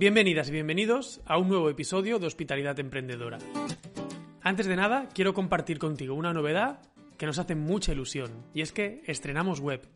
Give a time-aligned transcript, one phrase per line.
[0.00, 3.36] Bienvenidas y bienvenidos a un nuevo episodio de Hospitalidad Emprendedora.
[4.40, 6.80] Antes de nada, quiero compartir contigo una novedad
[7.18, 9.86] que nos hace mucha ilusión, y es que estrenamos web.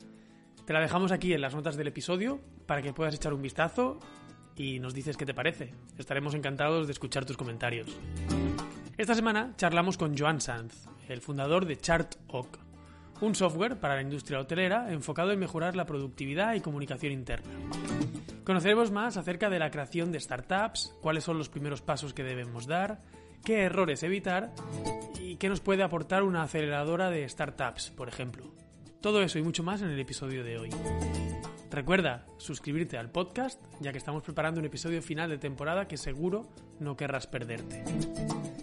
[0.67, 3.99] Te la dejamos aquí en las notas del episodio para que puedas echar un vistazo
[4.57, 5.73] y nos dices qué te parece.
[5.97, 7.99] Estaremos encantados de escuchar tus comentarios.
[8.99, 12.59] Esta semana charlamos con Joan Sanz, el fundador de ChartOc,
[13.23, 17.49] un software para la industria hotelera enfocado en mejorar la productividad y comunicación interna.
[18.45, 22.67] Conoceremos más acerca de la creación de startups, cuáles son los primeros pasos que debemos
[22.67, 23.01] dar,
[23.43, 24.53] qué errores evitar
[25.19, 28.53] y qué nos puede aportar una aceleradora de startups, por ejemplo.
[29.01, 30.71] Todo eso y mucho más en el episodio de hoy.
[31.71, 36.49] Recuerda suscribirte al podcast, ya que estamos preparando un episodio final de temporada que seguro
[36.81, 37.83] no querrás perderte.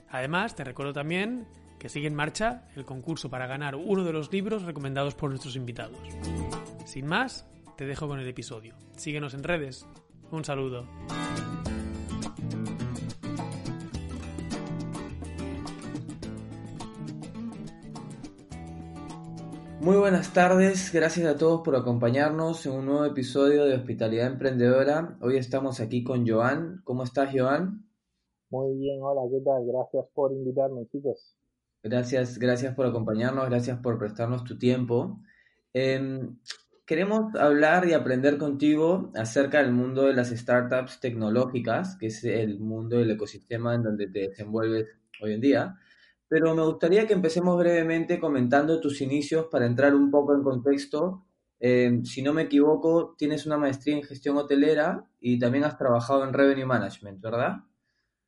[0.09, 1.47] Además, te recuerdo también
[1.79, 5.55] que sigue en marcha el concurso para ganar uno de los libros recomendados por nuestros
[5.55, 5.97] invitados.
[6.85, 7.45] Sin más,
[7.81, 8.75] te dejo con el episodio.
[8.95, 9.87] Síguenos en redes.
[10.29, 10.85] Un saludo.
[19.79, 25.17] Muy buenas tardes, gracias a todos por acompañarnos en un nuevo episodio de Hospitalidad Emprendedora.
[25.19, 26.81] Hoy estamos aquí con Joan.
[26.83, 27.89] ¿Cómo estás, Joan?
[28.51, 29.65] Muy bien, hola, ¿qué tal?
[29.65, 31.35] Gracias por invitarme, chicos.
[31.81, 35.19] Gracias, gracias por acompañarnos, gracias por prestarnos tu tiempo.
[35.73, 36.37] Em,
[36.91, 42.59] queremos hablar y aprender contigo acerca del mundo de las startups tecnológicas, que es el
[42.59, 44.89] mundo del ecosistema en donde te desenvuelves
[45.21, 45.75] hoy en día.
[46.27, 51.23] Pero me gustaría que empecemos brevemente comentando tus inicios para entrar un poco en contexto.
[51.61, 56.25] Em, si no me equivoco, tienes una maestría en gestión hotelera y también has trabajado
[56.25, 57.53] en revenue management, ¿verdad?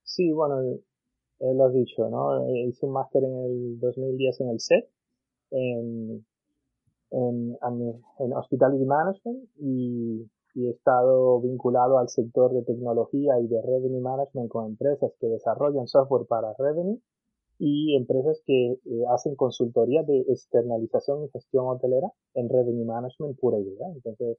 [0.03, 2.47] Sí, bueno, eh, lo has dicho, ¿no?
[2.47, 4.89] Eh, hice un máster en el 2010 en el SET,
[7.13, 14.01] en, Hospitality Management y, y, he estado vinculado al sector de tecnología y de Revenue
[14.01, 16.99] Management con empresas que desarrollan software para Revenue
[17.59, 18.79] y empresas que eh,
[19.09, 23.87] hacen consultoría de externalización y gestión hotelera en Revenue Management pura idea.
[23.93, 24.37] Entonces,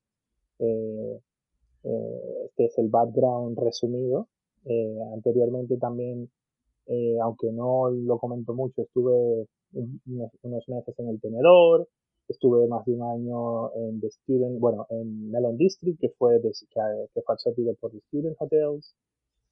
[0.59, 1.21] eh,
[2.45, 4.29] este es el background resumido.
[5.13, 6.31] anteriormente también
[6.87, 11.89] eh, aunque no lo comento mucho, estuve unos, meses en el tenedor,
[12.29, 16.51] estuve más de un año en The Student, bueno, en Melon District, que fue, que,
[16.51, 18.95] que, fue absorbido por The Student Hotels.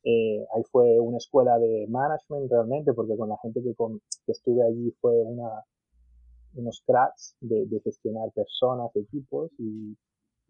[0.04, 4.62] Eh, ahí fue una escuela de management realmente, porque con la gente que, que estuve
[4.66, 5.64] allí fue una,
[6.54, 9.96] unos cracks de, de gestionar personas, equipos, y,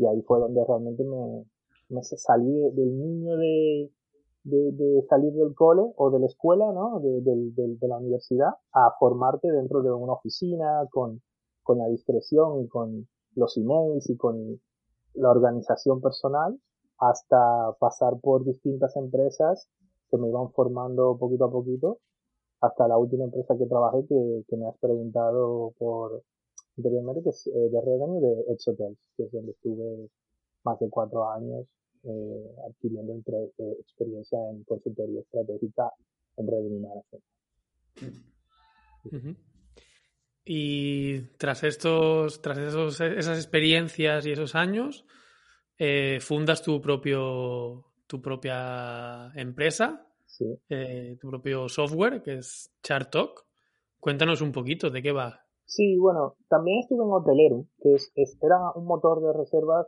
[0.04, 1.44] ahí fue donde realmente me,
[1.88, 3.92] me salí del niño de,
[4.42, 6.98] de, de, salir del cole o de la escuela, ¿no?
[6.98, 11.22] De, de, de, la universidad a formarte dentro de una oficina con,
[11.62, 14.60] con la discreción y con los emails y con
[15.14, 16.58] la organización personal
[16.98, 19.68] hasta pasar por distintas empresas
[20.10, 21.98] que me iban formando poquito a poquito
[22.60, 26.22] hasta la última empresa que trabajé que, me has preguntado por
[26.76, 30.08] anteriormente que es eh, de Revenue de Exotels que es donde estuve
[30.64, 31.66] más de cuatro años
[32.04, 35.92] eh, adquiriendo entre, eh, experiencia en consultoría estratégica
[36.36, 37.24] en revenue management.
[40.44, 45.04] Y tras estos, tras esos, esas experiencias y esos años,
[45.78, 50.06] eh, fundas tu propio, tu propia empresa,
[50.38, 53.44] tu propio software, que es Chartok.
[54.00, 55.44] Cuéntanos un poquito de qué va.
[55.64, 59.86] Sí, bueno, también estuve en Hotelero, que es, era un motor de reservas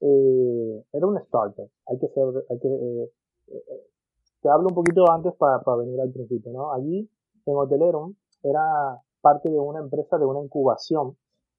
[0.00, 1.70] eh, era un startup.
[1.86, 3.12] Hay que ser, hay que, eh,
[3.48, 3.86] eh,
[4.40, 6.72] te hablo un poquito antes para, para venir al principio, ¿no?
[6.72, 7.08] Allí,
[7.46, 11.16] en Hotelero, era parte de una empresa de una incubación,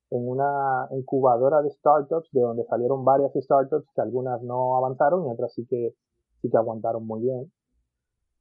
[0.10, 5.30] en una incubadora de startups, de donde salieron varias startups que algunas no avanzaron y
[5.30, 5.96] otras sí que,
[6.42, 7.52] sí que aguantaron muy bien.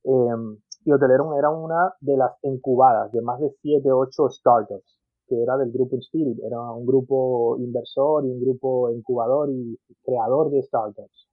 [0.04, 5.40] Eh, y Hotelero era una de las incubadas de más de 7, 8 startups que
[5.40, 10.60] era del grupo Spirit, era un grupo inversor y un grupo incubador y creador de
[10.60, 11.28] startups.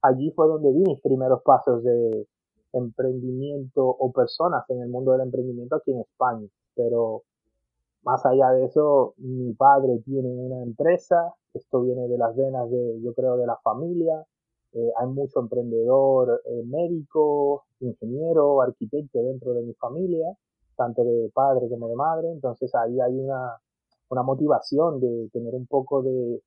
[0.00, 2.26] Allí fue donde vi mis primeros pasos de
[2.72, 6.48] emprendimiento o personas en el mundo del emprendimiento aquí en España.
[6.74, 7.24] Pero
[8.02, 13.00] más allá de eso, mi padre tiene una empresa, esto viene de las venas de,
[13.02, 14.24] yo creo, de la familia.
[14.72, 20.36] Eh, hay mucho emprendedor eh, médico, ingeniero, arquitecto dentro de mi familia
[20.76, 23.60] tanto de padre como de madre, entonces ahí hay una,
[24.08, 26.42] una motivación de tener un poco de,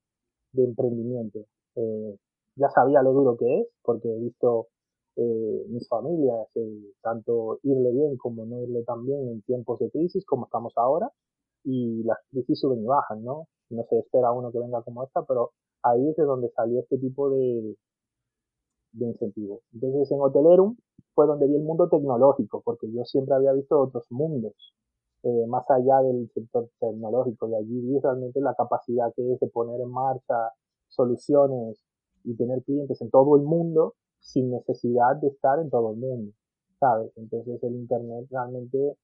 [0.54, 1.40] emprendimiento.
[1.74, 2.16] Eh,
[2.56, 4.68] ya sabía lo duro que es, porque he visto
[5.16, 9.90] eh, mis familias, eh, tanto irle bien como no irle tan bien en tiempos de
[9.90, 11.10] crisis como estamos ahora,
[11.66, 13.48] y las crisis suben y bajan, ¿no?
[13.70, 15.50] No se espera uno que venga como esta, pero
[15.82, 17.76] ahí es de donde salió este tipo de,
[18.92, 19.62] de incentivo.
[19.74, 20.76] Entonces en Hotelerum
[21.14, 24.54] fue donde vi el mundo tecnológico, porque yo siempre había visto otros mundos
[25.24, 29.48] eh, más allá del sector tecnológico y allí vi realmente la capacidad que es de
[29.48, 30.52] poner en marcha
[30.86, 31.82] soluciones
[32.22, 36.32] y tener clientes en todo el mundo sin necesidad de estar en todo el mundo,
[36.78, 37.10] ¿sabes?
[37.16, 38.96] Entonces el Internet realmente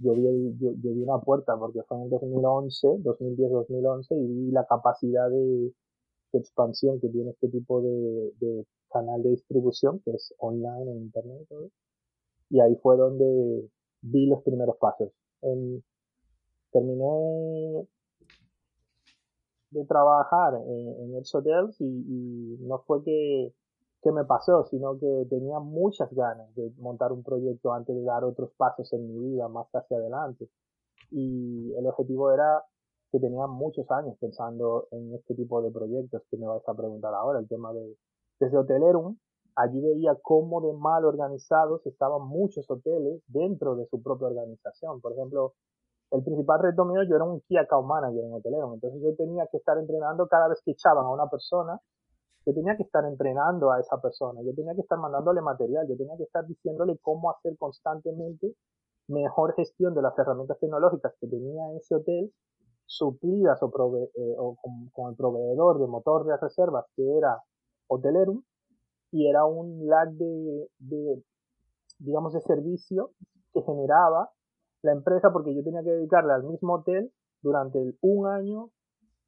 [0.00, 4.66] yo vi, yo, vi una puerta porque fue en el 2011, 2010-2011 y vi la
[4.66, 5.72] capacidad de,
[6.32, 11.46] expansión que tiene este tipo de, canal de distribución que es online en internet
[12.50, 13.68] y ahí fue donde
[14.02, 15.10] vi los primeros pasos.
[15.42, 15.82] En,
[16.72, 17.86] terminé
[19.70, 23.52] de trabajar en, el Hotels y, y, no fue que,
[24.02, 28.24] que me pasó, sino que tenía muchas ganas de montar un proyecto antes de dar
[28.24, 30.48] otros pasos en mi vida más hacia adelante.
[31.10, 32.64] Y el objetivo era
[33.10, 37.12] que tenía muchos años pensando en este tipo de proyectos que me vais a preguntar
[37.14, 37.96] ahora, el tema de
[38.38, 39.18] desde Hotelerum,
[39.54, 45.00] allí veía cómo de mal organizados estaban muchos hoteles dentro de su propia organización.
[45.02, 45.54] Por ejemplo,
[46.10, 49.46] el principal reto mío, yo era un Key Account Manager en Hotelerum, entonces yo tenía
[49.48, 51.78] que estar entrenando cada vez que echaban a una persona,
[52.46, 55.96] yo tenía que estar entrenando a esa persona, yo tenía que estar mandándole material, yo
[55.96, 58.54] tenía que estar diciéndole cómo hacer constantemente
[59.08, 62.32] mejor gestión de las herramientas tecnológicas que tenía ese hotel,
[62.86, 64.36] suplidas o, eh,
[64.92, 67.42] con, el proveedor de motor de reservas que era
[67.88, 68.42] Hotelerum,
[69.12, 71.22] y era un lag de, de,
[71.98, 73.10] digamos, de servicio
[73.52, 74.30] que generaba
[74.82, 77.12] la empresa porque yo tenía que dedicarle al mismo hotel
[77.42, 78.70] durante un año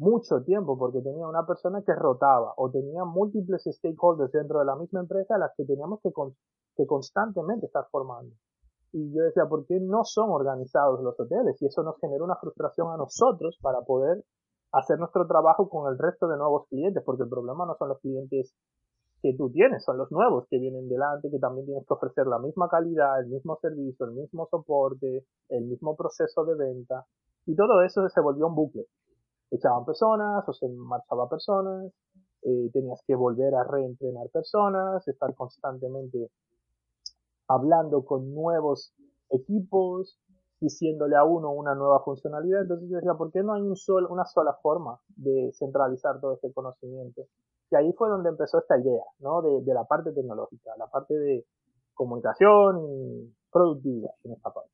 [0.02, 4.74] mucho tiempo porque tenía una persona que rotaba o tenía múltiples stakeholders dentro de la
[4.74, 6.10] misma empresa a las que teníamos que,
[6.76, 8.34] que constantemente estar formando.
[8.92, 11.56] Y yo decía, ¿por qué no son organizados los hoteles?
[11.62, 14.24] Y eso nos genera una frustración a nosotros para poder
[14.72, 18.00] hacer nuestro trabajo con el resto de nuevos clientes, porque el problema no son los
[18.00, 18.54] clientes
[19.22, 22.40] que tú tienes, son los nuevos que vienen delante, que también tienes que ofrecer la
[22.40, 27.06] misma calidad, el mismo servicio, el mismo soporte, el mismo proceso de venta.
[27.46, 28.86] Y todo eso se volvió un bucle.
[29.52, 31.92] Echaban personas o se marchaba personas,
[32.42, 36.30] eh, tenías que volver a reentrenar personas, estar constantemente
[37.48, 38.94] hablando con nuevos
[39.28, 40.18] equipos,
[40.58, 42.62] diciéndole a uno una nueva funcionalidad.
[42.62, 46.34] Entonces yo decía, ¿por qué no hay un sol, una sola forma de centralizar todo
[46.34, 47.26] este conocimiento?
[47.70, 49.42] Y ahí fue donde empezó esta idea, ¿no?
[49.42, 51.46] De, la parte tecnológica, la parte de
[51.94, 54.70] comunicación y productividad en esta parte,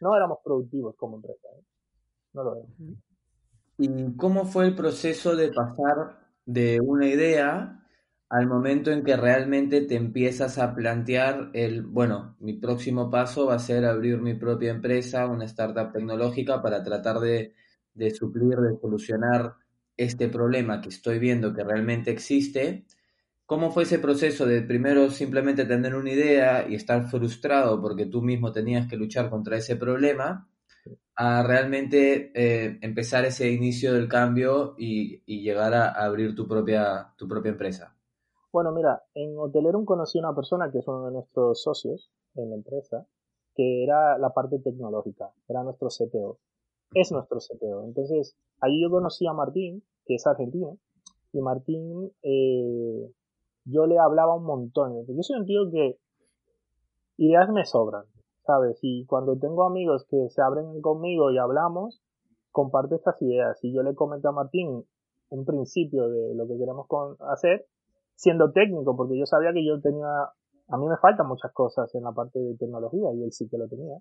[0.00, 1.62] No éramos productivos como empresa, ¿eh?
[2.32, 2.76] No lo éramos.
[3.82, 7.84] ¿Y cómo fue el proceso de pasar de una idea
[8.28, 13.56] al momento en que realmente te empiezas a plantear el, bueno, mi próximo paso va
[13.56, 17.54] a ser abrir mi propia empresa, una startup tecnológica para tratar de,
[17.92, 19.56] de suplir, de solucionar
[19.96, 22.86] este problema que estoy viendo que realmente existe,
[23.46, 28.22] ¿cómo fue ese proceso de primero simplemente tener una idea y estar frustrado porque tú
[28.22, 30.48] mismo tenías que luchar contra ese problema,
[31.16, 37.28] a realmente eh, empezar ese inicio del cambio y, llegar a, abrir tu propia, tu
[37.28, 37.96] propia empresa?
[38.52, 42.50] Bueno, mira, en Hotelerum conocí a una persona que es uno de nuestros socios en
[42.50, 43.06] la empresa,
[43.54, 46.38] que era la parte tecnológica, era nuestro CTO
[46.94, 47.84] es nuestro CTO.
[47.84, 50.78] Entonces, ahí yo conocí a Martín, que es argentino,
[51.32, 53.10] y Martín, eh,
[53.64, 55.06] yo le hablaba un montón.
[55.06, 55.98] Yo soy un tío que
[57.16, 58.04] ideas me sobran,
[58.44, 58.78] ¿sabes?
[58.82, 62.02] Y cuando tengo amigos que se abren conmigo y hablamos,
[62.50, 63.58] comparto estas ideas.
[63.62, 64.84] Y yo le comenté a Martín
[65.30, 66.86] un principio de lo que queremos
[67.30, 67.66] hacer,
[68.14, 70.08] siendo técnico, porque yo sabía que yo tenía,
[70.68, 73.58] a mí me faltan muchas cosas en la parte de tecnología y él sí que
[73.58, 73.98] lo tenía.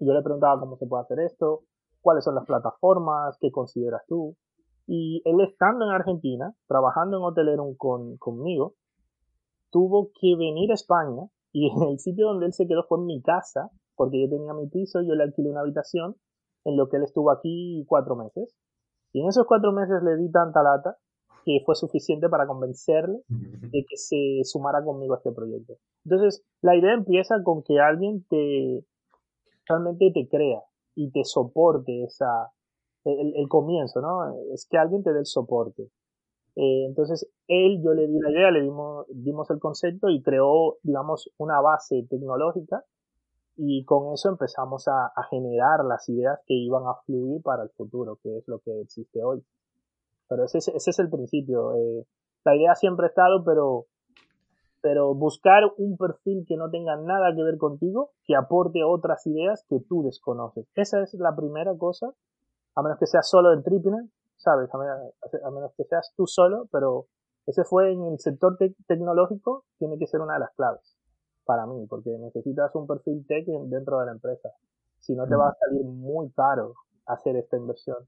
[0.00, 1.62] Yo le preguntaba cómo se puede hacer esto,
[2.00, 4.36] cuáles son las plataformas, qué consideras tú.
[4.86, 8.74] Y él estando en Argentina, trabajando en Hotelero con, conmigo,
[9.70, 13.06] tuvo que venir a España y en el sitio donde él se quedó fue en
[13.06, 16.16] mi casa, porque yo tenía mi piso, yo le alquilé una habitación,
[16.64, 18.54] en lo que él estuvo aquí cuatro meses.
[19.12, 20.98] Y en esos cuatro meses le di tanta lata
[21.44, 25.74] que fue suficiente para convencerle de que se sumara conmigo a este proyecto.
[26.04, 28.84] Entonces, la idea empieza con que alguien te
[29.66, 30.62] realmente te crea,
[30.94, 32.52] y te soporte esa,
[33.04, 34.34] el, el, comienzo, ¿no?
[34.52, 35.90] Es que alguien te dé el soporte.
[36.56, 40.76] Eh, entonces, él, yo le di la idea, le dimos, dimos el concepto y creó,
[40.82, 42.84] digamos, una base tecnológica
[43.56, 47.70] y con eso empezamos a, a, generar las ideas que iban a fluir para el
[47.70, 49.44] futuro, que es lo que existe hoy.
[50.28, 51.74] Pero ese, ese es el principio.
[51.74, 52.06] Eh,
[52.44, 53.86] la idea siempre ha estado, pero
[54.84, 59.64] pero buscar un perfil que no tenga nada que ver contigo, que aporte otras ideas
[59.66, 60.66] que tú desconoces.
[60.74, 62.12] Esa es la primera cosa,
[62.74, 63.96] a menos que seas solo el triple,
[64.36, 64.68] ¿sabes?
[64.72, 67.06] A menos, que seas tú solo, pero
[67.46, 70.96] ese fue en el sector tecnológico, tiene que ser una de las claves
[71.44, 74.50] para mí, porque necesitas un perfil tech dentro de la empresa.
[75.00, 76.74] Si no te va a salir muy caro
[77.06, 77.98] hacer esta inversión.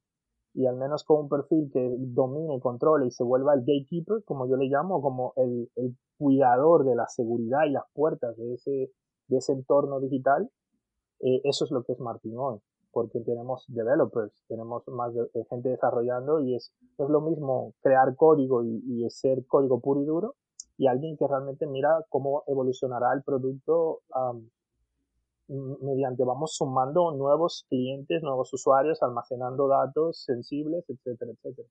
[0.54, 4.48] Y al menos con un perfil que domine, controle y se vuelva el gatekeeper, como
[4.48, 8.90] yo le llamo, como el, el cuidador de la seguridad y las puertas de ese,
[9.28, 10.50] de ese entorno digital,
[11.20, 12.60] eh, eso es lo que es Martin hoy
[12.96, 18.64] porque tenemos developers, tenemos más de, gente desarrollando y es, es lo mismo crear código
[18.64, 20.34] y, y, ser código puro y duro
[20.78, 24.48] y alguien que realmente mira cómo evolucionará el producto um,
[25.82, 31.68] mediante vamos sumando nuevos clientes, nuevos usuarios, almacenando datos sensibles, etcétera, etcétera.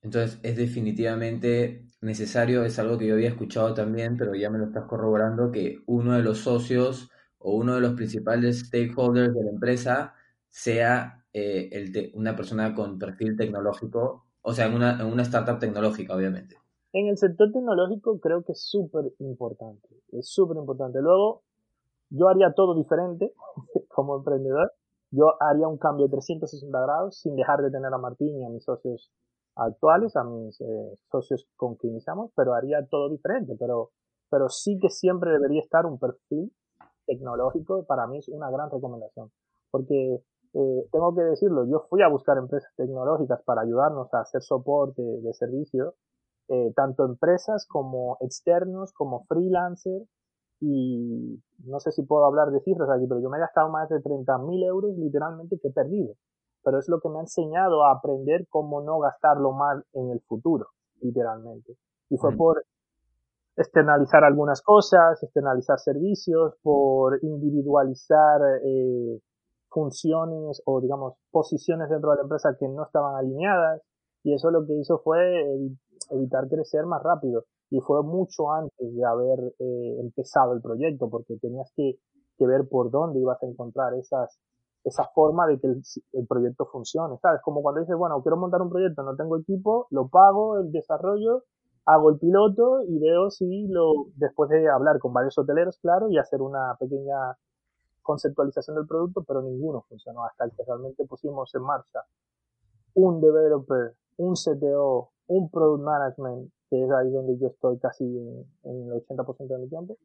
[0.00, 4.66] Entonces es definitivamente necesario, es algo que yo había escuchado también, pero ya me lo
[4.66, 7.10] estás corroborando, que uno de los socios
[7.40, 10.14] o uno de los principales stakeholders de la empresa
[10.50, 16.14] sea eh, una persona con perfil tecnológico, o sea, en una, en una startup tecnológica,
[16.14, 16.56] obviamente.
[16.92, 21.00] En el sector tecnológico creo que es súper importante, es súper importante.
[21.00, 21.44] Luego,
[22.10, 23.32] yo haría todo diferente
[23.88, 24.72] como emprendedor.
[25.12, 28.48] Yo haría un cambio de 360 grados sin dejar de tener a Martín y a
[28.48, 29.12] mis socios
[29.56, 33.54] actuales, a mis eh, socios con quien iniciamos, pero haría todo diferente.
[33.58, 33.90] Pero,
[34.28, 36.52] pero sí que siempre debería estar un perfil
[37.06, 37.84] tecnológico.
[37.86, 39.30] Para mí es una gran recomendación.
[39.70, 44.42] Porque eh, tengo que decirlo, yo fui a buscar empresas tecnológicas para ayudarnos a hacer
[44.42, 45.94] soporte de servicio,
[46.48, 50.08] eh, tanto empresas como externos, como freelancers,
[50.60, 53.88] y no sé si puedo hablar de cifras aquí, pero yo me he gastado más
[53.88, 56.14] de 30.000 euros literalmente que he perdido.
[56.62, 60.20] Pero es lo que me ha enseñado a aprender cómo no gastarlo mal en el
[60.20, 60.66] futuro,
[61.00, 61.76] literalmente.
[62.10, 62.64] Y fue por
[63.56, 69.20] externalizar algunas cosas, externalizar servicios, por individualizar eh,
[69.70, 73.82] funciones o digamos posiciones dentro de la empresa que no estaban alineadas
[74.22, 75.44] y eso lo que hizo fue
[76.10, 81.36] evitar crecer más rápido y fue mucho antes de haber eh, empezado el proyecto porque
[81.40, 81.98] tenías que,
[82.42, 84.40] ver por dónde ibas a encontrar esas
[84.82, 85.82] esa forma de que el,
[86.14, 87.42] el, proyecto funcione, ¿sabes?
[87.44, 91.44] Como cuando dices, bueno, quiero montar un proyecto, no tengo equipo, lo pago, el desarrollo,
[91.84, 96.16] hago el piloto y veo si lo, después de hablar con varios hoteleros, claro, y
[96.16, 97.36] hacer una pequeña
[98.10, 102.00] conceptualización del producto, pero ninguno funcionó hasta que realmente pusimos en marcha
[102.94, 108.44] un developer, un CTO, un product management, que es ahí donde yo estoy casi en,
[108.64, 109.96] el 80% de mi tiempo,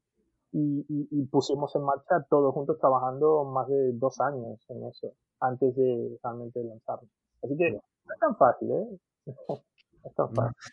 [0.52, 5.76] y, y, pusimos en marcha todos juntos trabajando más de dos años en eso, antes
[5.76, 7.10] de realmente lanzarlo.
[7.42, 9.00] Así que no es tan fácil, ¿eh?
[9.50, 10.72] no es tan fácil.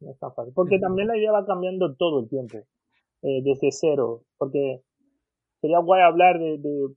[0.00, 0.52] No es tan fácil.
[0.54, 2.58] Porque también la idea va cambiando todo el tiempo,
[3.22, 4.84] eh, desde cero, porque
[5.60, 6.88] sería guay hablar de, de,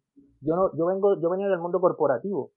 [0.42, 2.52] yo no, yo vengo, yo venía del mundo corporativo,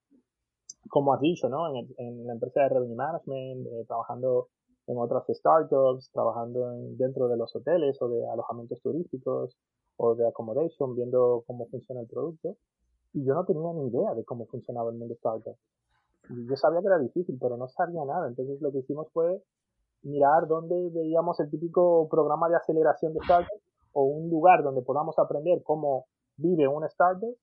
[0.89, 1.69] como has dicho, ¿no?
[1.69, 4.49] En, en la empresa de revenue management, eh, trabajando
[4.87, 9.57] en otras startups, trabajando en, dentro de los hoteles o de alojamientos turísticos
[9.97, 12.57] o de accommodation, viendo cómo funciona el producto.
[13.13, 15.57] Y yo no tenía ni idea de cómo funcionaba el mundo startup.
[16.29, 18.29] yo sabía que era difícil, pero no sabía nada.
[18.29, 19.43] Entonces lo que hicimos fue
[20.03, 23.66] mirar dónde veíamos el típico programa de aceleración de startups
[23.99, 26.05] o un lugar donde podamos aprender cómo
[26.37, 27.35] vive un startup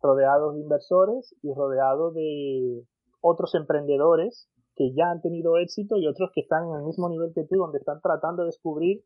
[0.00, 2.84] rodeado de inversores y rodeado de
[3.20, 7.32] otros emprendedores que ya han tenido éxito y otros que están en el mismo nivel
[7.34, 9.02] que tú, donde están tratando de descubrir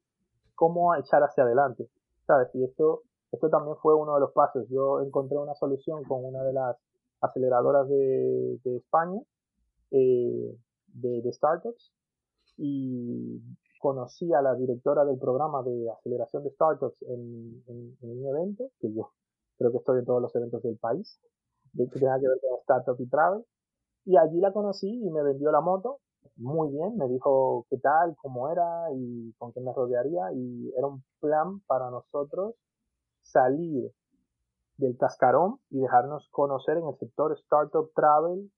[0.55, 1.89] cómo echar hacia adelante.
[2.27, 2.49] ¿Sabes?
[2.53, 4.67] Y esto, esto también fue uno de los pasos.
[4.69, 6.77] Yo encontré una solución con una de las
[7.23, 9.19] aceleradoras de, de España,
[9.93, 10.59] eh,
[10.89, 11.91] de, de startups,
[12.59, 13.41] y
[13.83, 17.65] conocí a la directora del programa de aceleración de startups en,
[18.01, 19.11] un evento, que yo
[19.59, 21.21] creo que estoy en todos los eventos del país,
[21.77, 23.45] que tenga que ver con startup y travel,
[24.05, 25.99] y allí la conocí y me vendió la moto,
[26.37, 30.87] muy bien, me dijo qué tal, cómo era y con qué me rodearía, y era
[30.87, 32.55] un plan para nosotros
[33.23, 33.91] salir
[34.77, 38.49] del cascarón y dejarnos conocer en el sector startup travel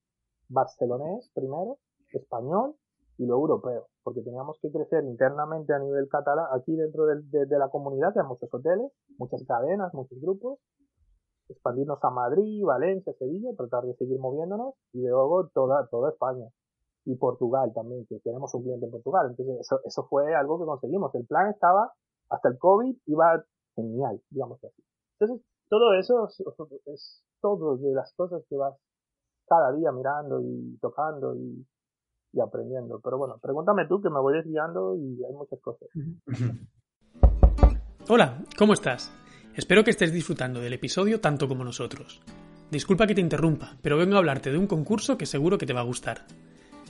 [0.49, 1.78] barcelonés primero,
[2.12, 2.76] español
[3.16, 7.68] y luego europeo, porque teníamos que crecer internamente a nivel catalán, aquí dentro de, la
[7.68, 10.59] comunidad, que muchos hoteles, muchas cadenas, muchos grupos,
[11.49, 16.49] expandirnos a Madrid, Valencia, Sevilla, tratar de seguir moviéndonos y luego toda, toda España
[17.04, 19.26] y Portugal también, que tenemos un cliente en Portugal.
[19.30, 21.14] Entonces eso, eso fue algo que conseguimos.
[21.14, 21.92] El plan estaba,
[22.30, 23.44] hasta el COVID iba
[23.76, 24.83] genial, digamos así.
[25.18, 26.42] Entonces todo eso es,
[26.87, 28.75] es todo de las cosas que vas
[29.47, 31.66] cada día mirando y tocando y
[32.35, 33.00] y aprendiendo.
[33.03, 35.88] Pero bueno, pregúntame tú que me voy desviando y hay muchas cosas.
[38.09, 39.12] Hola, ¿cómo estás?
[39.55, 42.21] Espero que estés disfrutando del episodio tanto como nosotros.
[42.71, 45.73] Disculpa que te interrumpa, pero vengo a hablarte de un concurso que seguro que te
[45.73, 46.26] va a gustar.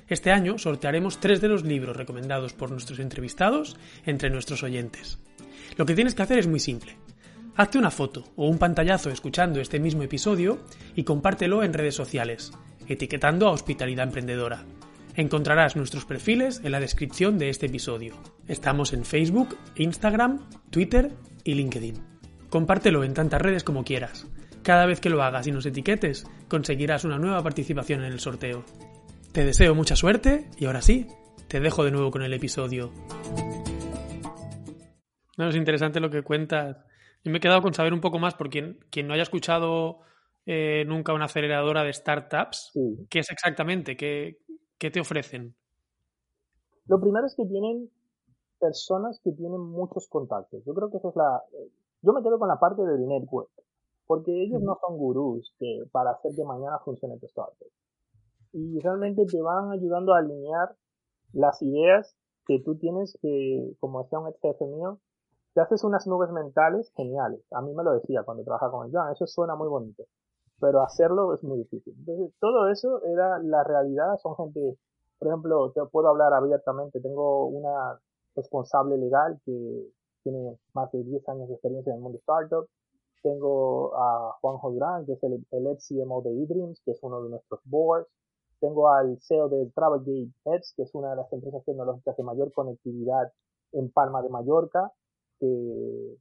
[0.08, 5.18] Este año sortearemos tres de los libros recomendados por nuestros entrevistados entre nuestros oyentes.
[5.76, 6.96] Lo que tienes que hacer es muy simple.
[7.56, 10.58] Hazte una foto o un pantallazo escuchando este mismo episodio
[10.94, 12.52] y compártelo en redes sociales,
[12.88, 14.64] etiquetando a Hospitalidad Emprendedora.
[15.16, 18.16] Encontrarás nuestros perfiles en la descripción de este episodio.
[18.48, 21.12] Estamos en Facebook, Instagram, Twitter
[21.44, 22.02] y LinkedIn.
[22.50, 24.26] Compártelo en tantas redes como quieras.
[24.64, 28.64] Cada vez que lo hagas y nos etiquetes, conseguirás una nueva participación en el sorteo.
[29.30, 31.06] Te deseo mucha suerte y ahora sí,
[31.46, 32.92] te dejo de nuevo con el episodio.
[35.36, 36.76] No, es interesante lo que cuentas.
[37.22, 40.00] Yo me he quedado con saber un poco más por quien, quien no haya escuchado
[40.46, 42.72] eh, nunca una aceleradora de startups.
[43.08, 43.96] ¿Qué es exactamente?
[43.96, 44.40] ¿Qué,
[44.78, 45.54] ¿Qué te ofrecen?
[46.86, 47.90] Lo primero es que tienen
[48.58, 50.62] personas que tienen muchos contactos.
[50.64, 51.42] Yo creo que esa es la...
[52.02, 53.50] Yo me quedo con la parte del network,
[54.06, 57.68] porque ellos no son gurús que, para hacer que mañana funcione tu startup.
[58.52, 60.76] Y realmente te van ayudando a alinear
[61.32, 62.16] las ideas
[62.46, 65.00] que tú tienes que, como decía un ex jefe mío,
[65.54, 67.40] te haces unas nubes mentales geniales.
[67.52, 70.04] A mí me lo decía cuando trabajaba con el John, eso suena muy bonito,
[70.64, 71.94] pero hacerlo es muy difícil.
[71.98, 74.78] Entonces, todo eso era la realidad, son gente,
[75.18, 78.00] por ejemplo, te puedo hablar abiertamente, tengo una
[78.34, 79.90] responsable legal que
[80.22, 82.66] tiene más de 10 años de experiencia en el mundo startup,
[83.22, 87.22] tengo a Juanjo Durán, que es el, el ex CMO de eDreams, que es uno
[87.22, 88.08] de nuestros boards,
[88.58, 92.50] tengo al CEO de Travelgate Heads, que es una de las empresas tecnológicas de mayor
[92.54, 93.30] conectividad
[93.72, 94.90] en Palma de Mallorca,
[95.38, 96.16] que,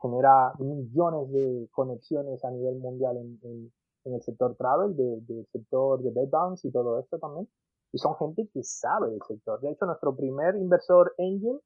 [0.00, 3.72] genera millones de conexiones a nivel mundial en, en,
[4.14, 7.46] el sector travel, del sector de bedbounds y todo esto también.
[7.92, 9.60] Y son gente que sabe del sector.
[9.60, 11.60] De hecho, nuestro primer inversor angel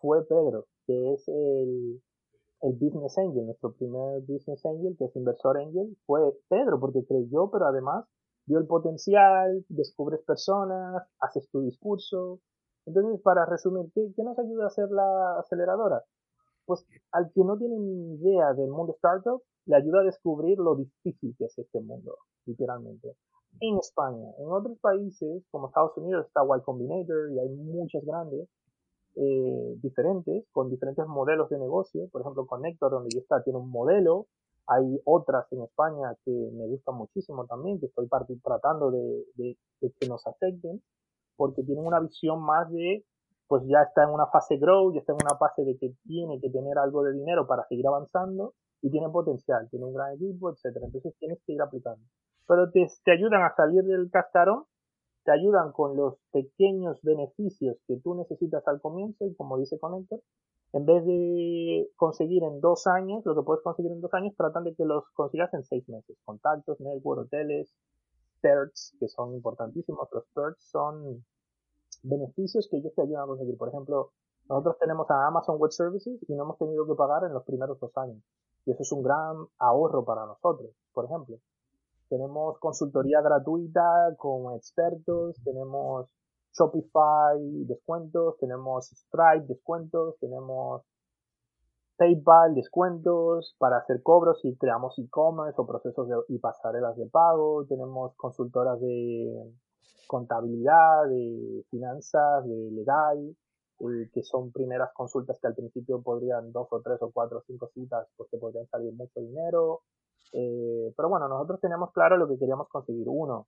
[0.00, 2.00] fue Pedro, que es el,
[2.62, 3.46] business angel.
[3.46, 8.04] Nuestro primer business angel, que es inversor angel, fue Pedro, porque creyó, pero además
[8.46, 12.40] vio el potencial, descubres personas, haces tu discurso,
[12.86, 16.02] entonces, para resumir, ¿qué, nos ayuda a hacer la aceleradora?
[16.66, 20.76] Pues al que no tiene ni idea del mundo startup, le ayuda a descubrir lo
[20.76, 23.16] difícil que es este mundo, literalmente.
[23.60, 28.48] En España, en otros países, como Estados Unidos, está Y Combinator y hay muchas grandes,
[29.16, 32.08] eh, diferentes, con diferentes modelos de negocio.
[32.12, 34.26] Por ejemplo, Connector, donde yo está, tiene un modelo.
[34.66, 38.08] Hay otras en España que me gustan muchísimo también, que estoy
[38.42, 39.56] tratando de, de
[39.98, 40.80] que nos afecten
[41.40, 43.02] porque tienen una visión más de,
[43.50, 46.40] pues ya está en una fase grow, ya está en una fase de que tiene
[46.40, 50.52] que tener algo de dinero para seguir avanzando y tiene potencial, tiene un gran equipo,
[50.52, 50.86] etcétera.
[50.86, 52.00] Entonces tienes que ir aplicando.
[52.46, 54.66] Pero te, te ayudan a salir del cascarón,
[55.24, 60.20] te ayudan con los pequeños beneficios que tú necesitas al comienzo y como dice Connector,
[60.72, 64.62] en vez de conseguir en dos años, lo que puedes conseguir en dos años, tratan
[64.62, 66.16] de que los consigas en seis meses.
[66.24, 67.74] Contactos, network, hoteles,
[68.40, 70.08] perks que son importantísimos.
[70.12, 71.24] Los perks son
[72.02, 73.56] beneficios que ellos te ayudan a conseguir.
[73.56, 74.12] Por ejemplo,
[74.48, 77.78] nosotros tenemos a Amazon Web Services y no hemos tenido que pagar en los primeros
[77.78, 78.22] dos años.
[78.66, 81.36] Y eso es un gran ahorro para nosotros, por ejemplo.
[82.08, 86.08] Tenemos consultoría gratuita con expertos, tenemos
[86.52, 90.82] Shopify descuentos, tenemos Stripe descuentos, tenemos
[91.96, 97.66] PayPal, descuentos para hacer cobros y creamos e-commerce o procesos de, y pasarelas de pago.
[97.66, 99.52] Tenemos consultoras de
[100.06, 103.36] contabilidad, de finanzas, de legal,
[103.80, 107.42] eh, que son primeras consultas que al principio podrían dos o tres o cuatro o
[107.46, 109.82] cinco citas, pues te podrían salir mucho dinero.
[110.32, 113.06] Eh, pero bueno, nosotros teníamos claro lo que queríamos conseguir.
[113.08, 113.46] Uno,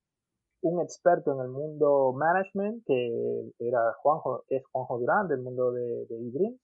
[0.63, 6.05] un experto en el mundo management, que era Juanjo, es Juanjo Durán del mundo de,
[6.07, 6.57] de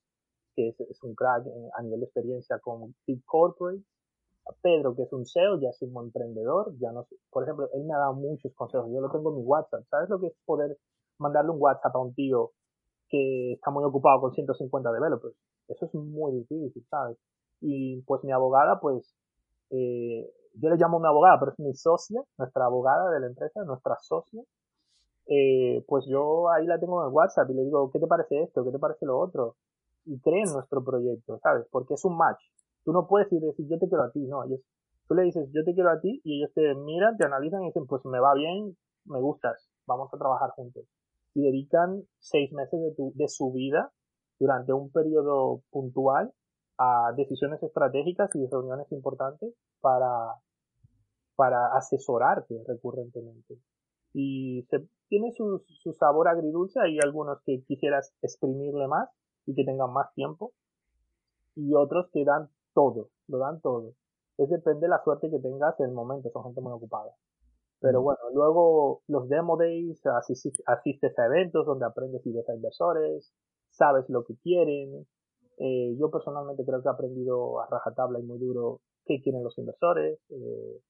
[0.56, 1.46] que es, un crack
[1.78, 3.84] a nivel de experiencia con Big Corporate.
[4.62, 7.94] Pedro, que es un SEO, ya es un emprendedor, ya no por ejemplo, él me
[7.94, 10.78] ha dado muchos consejos, yo lo tengo en mi WhatsApp, ¿sabes lo que es poder
[11.18, 12.52] mandarle un WhatsApp a un tío
[13.10, 15.36] que está muy ocupado con 150 developers?
[15.68, 17.18] Eso es muy difícil, ¿sabes?
[17.62, 19.16] Y pues mi abogada, pues,
[19.70, 23.64] eh, yo le llamo mi abogada, pero es mi socia, nuestra abogada de la empresa,
[23.66, 24.44] nuestra socia,
[25.28, 28.42] eh, pues yo ahí la tengo en el WhatsApp y le digo, ¿qué te parece
[28.42, 28.64] esto?
[28.64, 29.56] ¿Qué te parece lo otro?
[30.10, 31.66] y creen nuestro proyecto, ¿sabes?
[31.72, 32.42] Porque es un match.
[32.84, 34.62] Tú no puedes ir decir, yo te quiero a ti, no, ellos,
[35.08, 37.68] tú le dices, yo te quiero a ti, y ellos te miran, te analizan y
[37.68, 40.86] dicen, pues me va bien, me gustas, vamos a trabajar juntos.
[41.34, 43.92] Y dedican seis meses de, tu, de su vida
[44.40, 46.34] durante un periodo puntual
[46.78, 50.36] a decisiones estratégicas y reuniones importantes para,
[51.36, 53.60] para asesorarte recurrentemente.
[54.14, 59.10] Y se, tiene su, su sabor agridulce, hay algunos que quisieras exprimirle más,
[59.50, 60.54] y que tengan más tiempo.
[61.56, 63.94] Y otros que dan todo, lo dan todo.
[64.38, 67.14] Es depende de la suerte que tengas en el momento, son gente muy ocupada.
[67.82, 73.34] Pero bueno, luego los demo days, asistes, a eventos donde aprendes y ves a inversores,
[73.70, 75.06] sabes lo que quieren.
[75.58, 79.58] Eh, yo personalmente creo que he aprendido a rajatabla y muy duro qué quieren los
[79.58, 80.18] inversores.
[80.30, 80.82] Eh,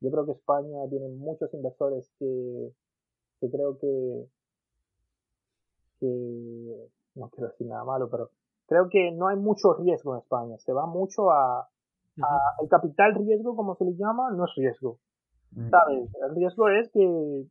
[0.00, 2.72] yo creo que España tiene muchos inversores que,
[3.40, 4.26] que creo que,
[6.00, 8.30] que, no quiero decir nada malo, pero
[8.70, 10.56] creo que no hay mucho riesgo en España.
[10.58, 12.28] Se va mucho a, a
[12.62, 15.00] el capital riesgo, como se le llama, no es riesgo.
[15.50, 15.70] Mm.
[15.70, 16.08] ¿Sabes?
[16.22, 17.46] El riesgo es que,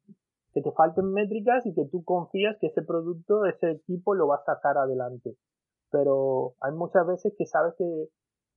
[0.53, 4.35] que te falten métricas y que tú confías que ese producto, ese equipo lo va
[4.35, 5.35] a sacar adelante.
[5.91, 8.07] Pero hay muchas veces que sabes que,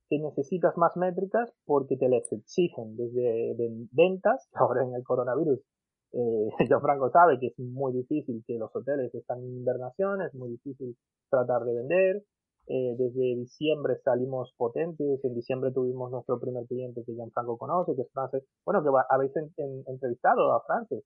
[0.09, 3.57] que necesitas más métricas porque te las exigen desde
[3.91, 5.59] ventas, ahora en el coronavirus.
[6.13, 6.49] Eh,
[6.81, 10.95] Franco sabe que es muy difícil que los hoteles están en invernación, es muy difícil
[11.29, 12.23] tratar de vender,
[12.67, 15.23] eh, desde diciembre salimos potentes.
[15.23, 18.43] En diciembre tuvimos nuestro primer cliente que Gianfranco conoce, que es Frances.
[18.65, 19.31] Bueno, que habéis
[19.85, 21.03] entrevistado a Frances.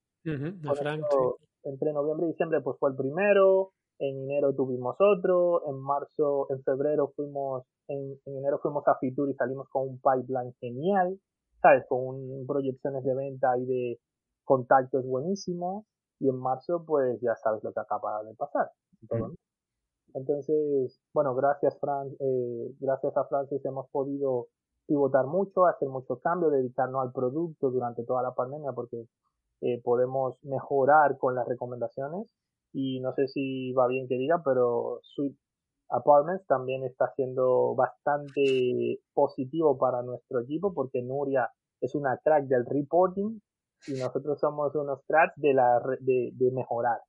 [1.64, 3.72] Entre noviembre y diciembre pues fue el primero.
[4.00, 5.68] En enero tuvimos otro.
[5.68, 10.54] En marzo, en febrero fuimos, en, enero fuimos a Fitur y salimos con un pipeline
[10.60, 11.20] genial.
[11.62, 11.86] ¿Sabes?
[11.90, 14.00] Con proyecciones de venta y de
[14.44, 15.86] contactos buenísimos.
[16.20, 18.70] Y en marzo, pues ya sabes lo que acaba de pasar.
[20.14, 24.48] Entonces, bueno, gracias, Fran, eh, gracias a Francis hemos podido
[24.88, 29.06] pivotar mucho, hacer mucho cambio, dedicarnos al producto durante toda la pandemia porque
[29.62, 32.28] eh, podemos mejorar con las recomendaciones.
[32.74, 35.36] Y no sé si va bien que diga, pero Sweet
[35.90, 41.50] Apartments también está siendo bastante positivo para nuestro equipo porque Nuria
[41.82, 43.40] es una crack del reporting
[43.88, 47.00] y nosotros somos unos cracks de, la, de, de mejorar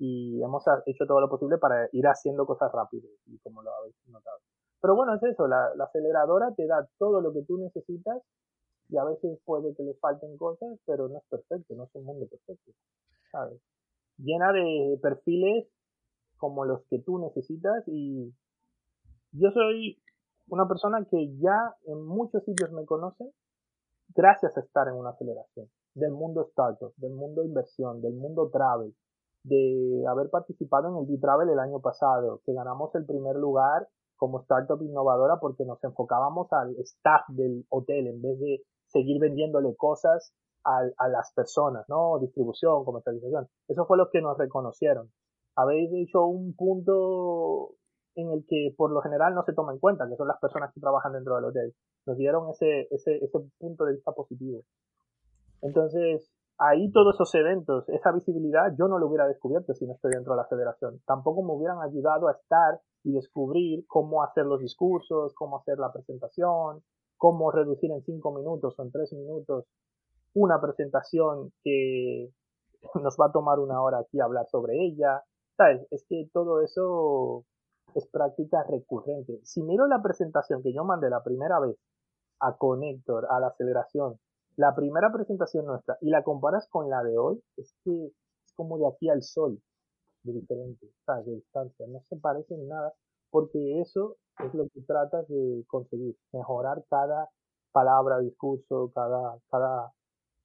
[0.00, 3.94] y hemos hecho todo lo posible para ir haciendo cosas rápido, y como lo habéis
[4.08, 4.38] notado.
[4.80, 8.22] Pero bueno, es eso, la, aceleradora te da todo lo que tú necesitas
[8.88, 12.04] y a veces puede que le falten cosas, pero no es perfecto, no es un
[12.04, 12.72] mundo perfecto,
[13.30, 13.60] ¿sabes?
[14.16, 15.68] Llena de perfiles
[16.38, 18.32] como los que tú necesitas y
[19.32, 20.02] yo soy
[20.48, 23.30] una persona que ya en muchos sitios me conoce
[24.14, 28.94] gracias a estar en una aceleración del mundo startup, del mundo inversión, del mundo travel,
[29.42, 34.40] de haber participado en el B-Travel el año pasado, que ganamos el primer lugar como
[34.40, 40.34] startup innovadora porque nos enfocábamos al staff del hotel en vez de seguir vendiéndole cosas
[40.64, 42.18] a, las personas, ¿no?
[42.18, 43.48] Distribución, comercialización.
[43.66, 45.10] Eso fue lo que nos reconocieron.
[45.56, 47.70] Habéis hecho un punto
[48.14, 50.70] en el que por lo general no se toma en cuenta, que son las personas
[50.74, 51.74] que trabajan dentro del hotel.
[52.04, 54.62] Nos dieron ese, ese, ese punto de vista positivo.
[55.62, 60.12] Entonces, ahí todos esos eventos, esa visibilidad, yo no lo hubiera descubierto si no estoy
[60.12, 61.00] dentro de la federación.
[61.06, 65.90] Tampoco me hubieran ayudado a estar y descubrir cómo hacer los discursos, cómo hacer la
[65.90, 66.82] presentación,
[67.16, 69.64] cómo reducir en cinco minutos o en tres minutos
[70.34, 72.30] una presentación que
[73.02, 75.22] nos va a tomar una hora aquí hablar sobre ella.
[75.56, 75.86] ¿Sabes?
[75.90, 77.44] Es que todo eso
[77.94, 79.40] es práctica recurrente.
[79.44, 81.76] Si miro la presentación que yo mandé la primera vez
[82.40, 84.18] a Connector, a la aceleración,
[84.60, 88.08] la primera presentación nuestra y la comparas con la de hoy, es que
[88.44, 89.58] es como de aquí al sol,
[90.22, 91.24] de diferente, ¿sabes?
[91.24, 92.92] De distancia, no se parecen nada,
[93.30, 97.30] porque eso es lo que tratas de conseguir, mejorar cada
[97.72, 99.94] palabra, discurso, cada, cada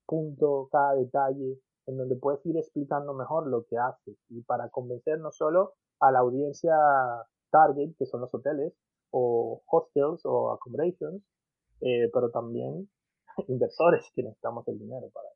[0.06, 5.20] punto, cada detalle, en donde puedes ir explicando mejor lo que haces y para convencer
[5.20, 6.74] no solo a la audiencia
[7.52, 8.74] target, que son los hoteles,
[9.12, 11.22] o hostels o accommodations,
[11.82, 12.90] eh, pero también
[13.48, 15.30] inversores que necesitamos el dinero para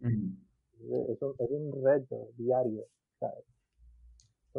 [0.00, 2.84] es, un, reto diario.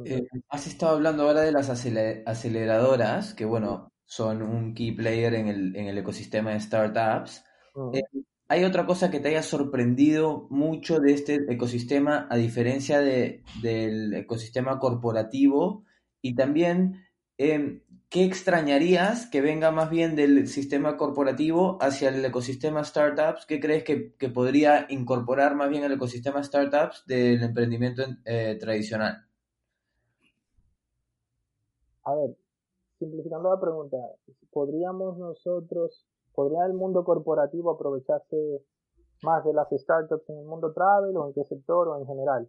[0.05, 5.47] Eh, has estado hablando ahora de las aceleradoras, que bueno, son un key player en
[5.47, 7.43] el, en el ecosistema de startups.
[7.93, 8.01] Eh,
[8.49, 14.13] ¿Hay otra cosa que te haya sorprendido mucho de este ecosistema, a diferencia de, del
[14.13, 15.83] ecosistema corporativo?
[16.21, 17.05] Y también,
[17.37, 23.45] eh, ¿qué extrañarías que venga más bien del sistema corporativo hacia el ecosistema startups?
[23.45, 29.25] ¿Qué crees que, podría incorporar más bien el ecosistema startups del emprendimiento eh, tradicional?
[32.03, 32.37] A ver,
[32.99, 33.97] simplificando la pregunta,
[34.51, 38.63] ¿podríamos nosotros, podría el mundo corporativo aprovecharse
[39.23, 42.47] más de las startups en el mundo travel o en qué sector o en general?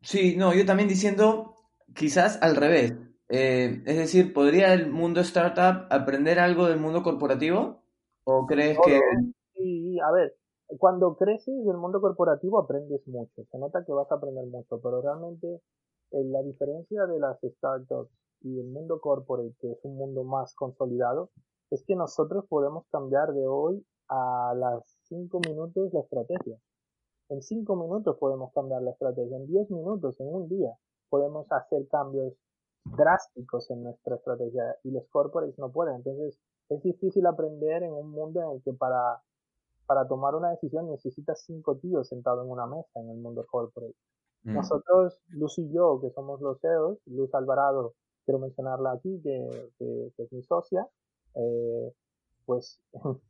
[0.00, 1.54] Sí, no, yo también diciendo
[1.94, 2.94] quizás al revés
[3.28, 7.82] eh, es decir, ¿podría el mundo startup aprender algo del mundo corporativo?
[8.24, 9.00] ¿O crees que...?
[9.54, 10.34] Sí, a ver,
[10.78, 15.00] cuando creces del mundo corporativo aprendes mucho, se nota que vas a aprender mucho, pero
[15.00, 15.60] realmente
[16.10, 18.10] eh, la diferencia de las startups
[18.40, 21.30] y el mundo corporate, que es un mundo más consolidado,
[21.70, 26.58] es que nosotros podemos cambiar de hoy a las cinco minutos la estrategia.
[27.30, 30.76] En cinco minutos podemos cambiar la estrategia, en diez minutos, en un día,
[31.08, 32.34] podemos hacer cambios
[32.84, 35.96] drásticos en nuestra estrategia y los corporates no pueden.
[35.96, 39.20] Entonces, es difícil aprender en un mundo en el que para,
[39.86, 43.94] para tomar una decisión necesitas cinco tíos sentados en una mesa en el mundo corporate.
[44.44, 44.54] Mm.
[44.54, 47.94] Nosotros, Luz y yo, que somos los CEOs, Luz Alvarado,
[48.24, 50.86] quiero mencionarla aquí, que, que, es mi socia,
[51.34, 51.92] eh,
[52.46, 52.80] pues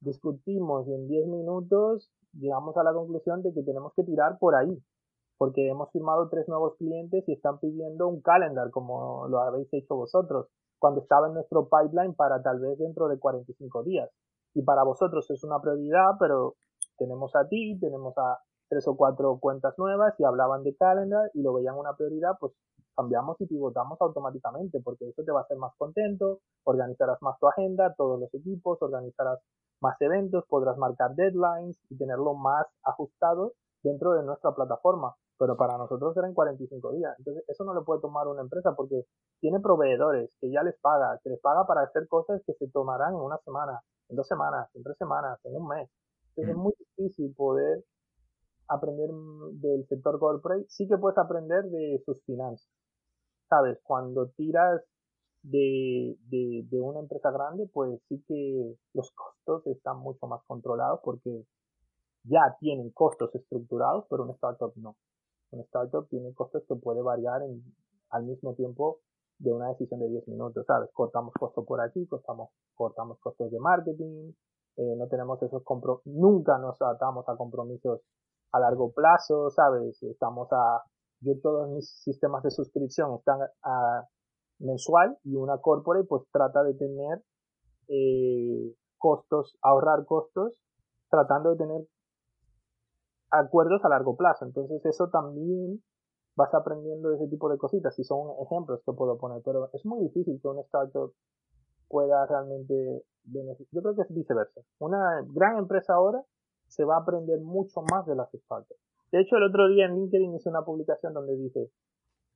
[0.00, 4.54] discutimos y en 10 minutos llegamos a la conclusión de que tenemos que tirar por
[4.54, 4.82] ahí,
[5.40, 9.96] porque hemos firmado tres nuevos clientes y están pidiendo un calendar como lo habéis hecho
[9.96, 10.48] vosotros,
[10.78, 14.10] cuando estaba en nuestro pipeline para tal vez dentro de 45 días.
[14.52, 16.56] Y para vosotros es una prioridad, pero
[16.98, 21.40] tenemos a ti, tenemos a tres o cuatro cuentas nuevas y hablaban de calendar y
[21.40, 22.52] lo veían una prioridad, pues
[22.94, 27.48] cambiamos y pivotamos automáticamente, porque eso te va a hacer más contento, organizarás más tu
[27.48, 29.40] agenda, todos los equipos, organizarás
[29.80, 35.16] más eventos, podrás marcar deadlines y tenerlo más ajustado dentro de nuestra plataforma.
[35.40, 37.14] Pero para nosotros eran 45 días.
[37.18, 39.06] Entonces, eso no lo puede tomar una empresa porque
[39.40, 43.14] tiene proveedores que ya les paga, que les paga para hacer cosas que se tomarán
[43.14, 45.88] en una semana, en dos semanas, en tres semanas, en un mes.
[46.36, 47.82] Entonces, es muy difícil poder
[48.68, 49.08] aprender
[49.54, 50.66] del sector corporate.
[50.68, 52.68] Sí que puedes aprender de sus finanzas.
[53.48, 53.80] ¿Sabes?
[53.82, 54.82] Cuando tiras
[55.42, 61.00] de, de, de, una empresa grande, pues sí que los costos están mucho más controlados
[61.02, 61.46] porque
[62.24, 64.96] ya tienen costos estructurados, pero un startup no.
[65.52, 67.62] Un startup tiene costos que puede variar en,
[68.10, 69.00] al mismo tiempo
[69.38, 70.90] de una decisión de 10 minutos, ¿sabes?
[70.92, 74.32] Cortamos costos por aquí, cortamos, cortamos costos de marketing,
[74.76, 78.00] eh, no tenemos esos compromisos, nunca nos atamos a compromisos
[78.52, 80.02] a largo plazo, ¿sabes?
[80.02, 80.82] Estamos a,
[81.20, 84.06] yo todos mis sistemas de suscripción están a,
[84.58, 87.22] mensual y una corporate pues trata de tener
[87.88, 90.52] eh, costos, ahorrar costos,
[91.08, 91.86] tratando de tener
[93.30, 94.44] acuerdos a largo plazo.
[94.44, 95.82] Entonces eso también
[96.36, 100.00] vas aprendiendo ese tipo de cositas y son ejemplos que puedo poner, pero es muy
[100.04, 101.12] difícil que un startup
[101.88, 103.68] pueda realmente beneficiar.
[103.72, 104.60] Yo creo que es viceversa.
[104.78, 106.22] Una gran empresa ahora
[106.68, 108.80] se va a aprender mucho más de las startups.
[109.10, 111.72] De hecho, el otro día en LinkedIn hice una publicación donde dice,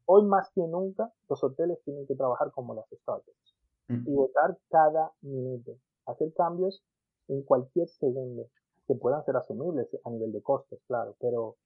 [0.06, 3.56] Hoy más que nunca, los hoteles tienen que trabajar como las startups
[3.88, 4.06] mm.
[4.06, 6.84] y votar cada minuto, hacer cambios
[7.28, 8.48] en cualquier segundo
[8.86, 11.56] que puedan ser asumibles a nivel de costes, claro, pero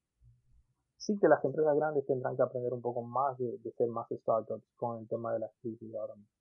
[0.97, 4.65] sí que las empresas grandes tendrán que aprender un poco más de, ser más startups
[4.75, 6.31] con el tema de las crisis ahora mismo.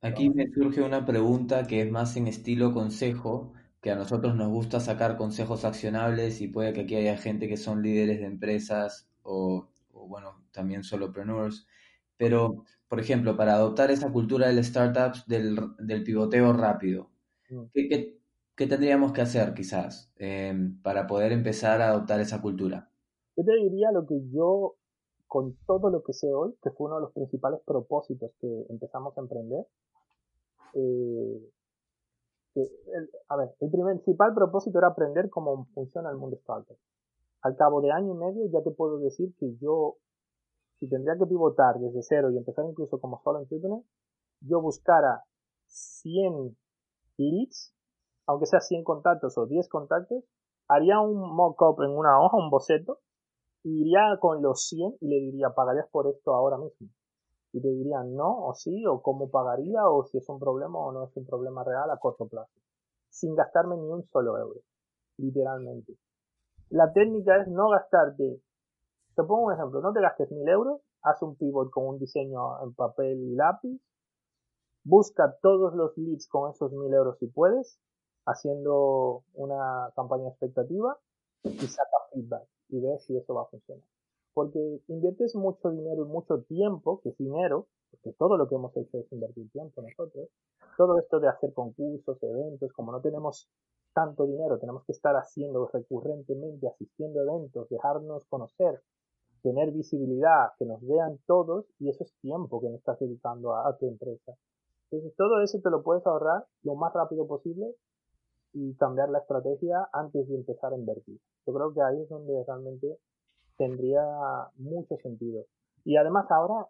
[0.00, 4.48] Aquí me surge una pregunta que es más en estilo consejo, que a nosotros nos
[4.48, 9.08] gusta sacar consejos accionables y puede que aquí haya gente que son líderes de empresas
[9.22, 9.68] o
[10.06, 11.66] bueno, también solopreneurs.
[12.16, 17.10] Pero, por ejemplo, para adoptar esa cultura del startups, del, del pivoteo rápido,
[17.50, 17.64] mm.
[17.72, 18.18] ¿qué,
[18.56, 22.90] qué, tendríamos que hacer quizás em, para poder empezar a adoptar esa cultura?
[23.36, 24.76] Yo te diría lo que yo,
[25.26, 29.16] con todo lo que sé hoy, que fue uno de los principales propósitos que empezamos
[29.16, 29.66] a emprender,
[30.74, 31.50] eh,
[33.28, 36.76] a ver, el principal propósito era aprender cómo funciona el mundo startup.
[37.42, 39.96] Al cabo de año y medio ya te puedo decir que yo,
[40.78, 43.82] si tendría que pivotar desde cero y empezar incluso como solo entrepreneur,
[44.40, 45.24] yo buscara
[45.66, 46.56] 100
[47.16, 47.73] leads,
[48.26, 50.24] aunque sea 100 contactos o 10 contactos,
[50.68, 53.00] haría un mock-up en una hoja, un boceto,
[53.64, 56.88] iría con los 100 y le diría, ¿pagarías por esto ahora mismo?
[57.52, 60.92] Y te dirían no, o sí, o cómo pagaría, o si es un problema o
[60.92, 62.52] no es un problema real a corto plazo.
[63.10, 64.60] Sin gastarme ni un solo euro.
[65.18, 65.96] Literalmente.
[66.70, 68.40] La técnica es no gastarte.
[69.14, 72.60] Te pongo un ejemplo, no te gastes mil euros, haz un pivot con un diseño
[72.64, 73.80] en papel y lápiz,
[74.82, 77.78] busca todos los leads con esos mil euros si puedes,
[78.26, 80.98] haciendo una campaña expectativa
[81.42, 83.84] y saca feedback y ves si eso va a funcionar.
[84.32, 88.76] Porque inviertes mucho dinero y mucho tiempo, que es dinero, porque todo lo que hemos
[88.76, 90.28] hecho es invertir tiempo nosotros.
[90.76, 93.48] Todo esto de hacer concursos, eventos, como no tenemos
[93.94, 98.82] tanto dinero, tenemos que estar haciendo recurrentemente, asistiendo a eventos, dejarnos conocer,
[99.42, 103.76] tener visibilidad, que nos vean todos y eso es tiempo que no estás dedicando a,
[103.78, 104.32] tu empresa.
[104.90, 107.74] Entonces todo eso te lo puedes ahorrar lo más rápido posible
[108.54, 111.20] y cambiar la estrategia antes de empezar a invertir.
[111.46, 112.98] Yo creo que ahí es donde realmente
[113.56, 114.02] tendría
[114.56, 115.44] mucho sentido.
[115.84, 116.66] Y además ahora,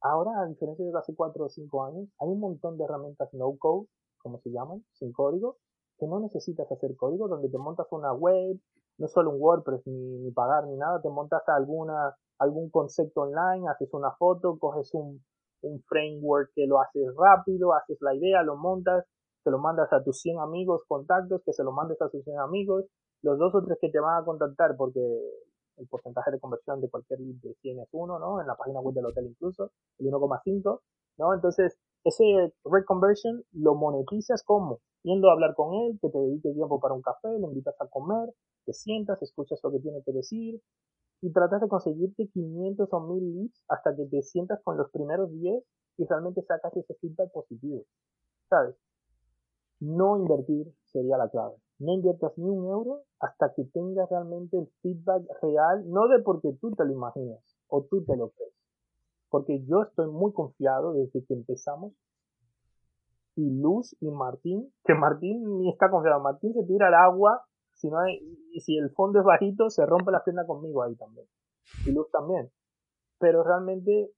[0.00, 3.54] ahora a diferencia de hace 4 o 5 años, hay un montón de herramientas no
[3.58, 3.86] code,
[4.18, 5.58] como se llaman, sin código,
[5.98, 8.58] que no necesitas hacer código, donde te montas una web,
[8.98, 13.92] no solo un WordPress ni, pagar ni nada, te montas alguna, algún concepto online, haces
[13.92, 15.22] una foto, coges un,
[15.62, 19.04] un framework que lo haces rápido, haces la idea, lo montas,
[19.46, 22.40] te lo mandas a tus 100 amigos, contactos, que se lo mandes a tus 100
[22.40, 22.84] amigos,
[23.22, 25.00] los dos o tres que te van a contactar porque
[25.76, 28.40] el porcentaje de conversión de cualquier lead de 100 es 1, ¿no?
[28.40, 30.80] En la página web del hotel incluso, el 1,5,
[31.18, 31.32] ¿no?
[31.32, 36.80] Entonces, ese reconversion lo monetizas como yendo a hablar con él, que te dedique tiempo
[36.80, 40.60] para un café, le invitas a comer, te sientas, escuchas lo que tiene que decir
[41.22, 45.30] y tratas de conseguirte 500 o 1000 leads hasta que te sientas con los primeros
[45.30, 45.62] 10
[45.98, 47.84] y realmente sacas ese feedback positivo.
[48.50, 48.74] ¿Sabes?
[49.80, 51.56] No invertir sería la clave.
[51.78, 56.52] No inviertas ni un euro hasta que tengas realmente el feedback real, no de porque
[56.60, 58.54] tú te lo imaginas o tú te lo crees.
[59.28, 61.92] Porque yo estoy muy confiado desde que empezamos.
[63.34, 66.22] Y Luz y Martín, que Martín ni está confiado.
[66.22, 68.18] Martín se tira al agua, si no hay,
[68.52, 71.26] y si el fondo es bajito, se rompe la pierna conmigo ahí también.
[71.84, 72.50] Y Luz también.
[73.18, 74.10] Pero realmente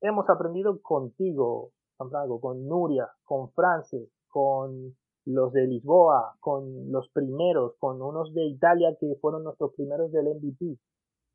[0.00, 4.96] hemos aprendido contigo, Santiago, con Nuria, con Frances, con
[5.34, 10.26] los de Lisboa, con los primeros, con unos de Italia que fueron nuestros primeros del
[10.26, 10.78] MVP.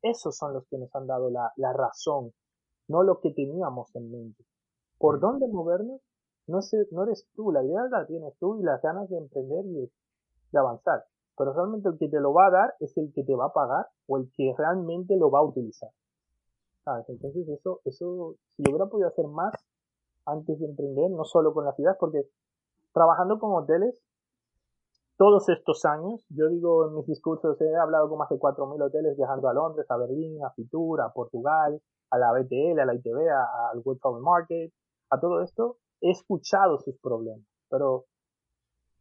[0.02, 2.32] Esos son los que nos han dado la, la razón,
[2.88, 4.44] no lo que teníamos en mente.
[4.98, 5.20] ¿Por mm.
[5.20, 6.00] dónde movernos?
[6.46, 9.66] No, sé, no eres tú, la idea la tienes tú y las ganas de emprender
[9.66, 9.90] y de,
[10.52, 11.04] de avanzar.
[11.36, 13.52] Pero realmente el que te lo va a dar es el que te va a
[13.52, 15.90] pagar o el que realmente lo va a utilizar.
[16.84, 17.08] ¿Sabes?
[17.08, 19.52] Entonces eso, eso, si yo hubiera podido hacer más
[20.24, 22.28] antes de emprender, no solo con la ciudad, porque
[22.96, 24.02] trabajando con hoteles
[25.18, 29.18] todos estos años, yo digo en mis discursos, he hablado con más de 4.000 hoteles
[29.18, 31.78] viajando a Londres, a Berlín, a Fitur, a Portugal,
[32.10, 34.72] a la BTL, a la ITV, al World Travel Market,
[35.10, 38.06] a todo esto, he escuchado sus problemas, pero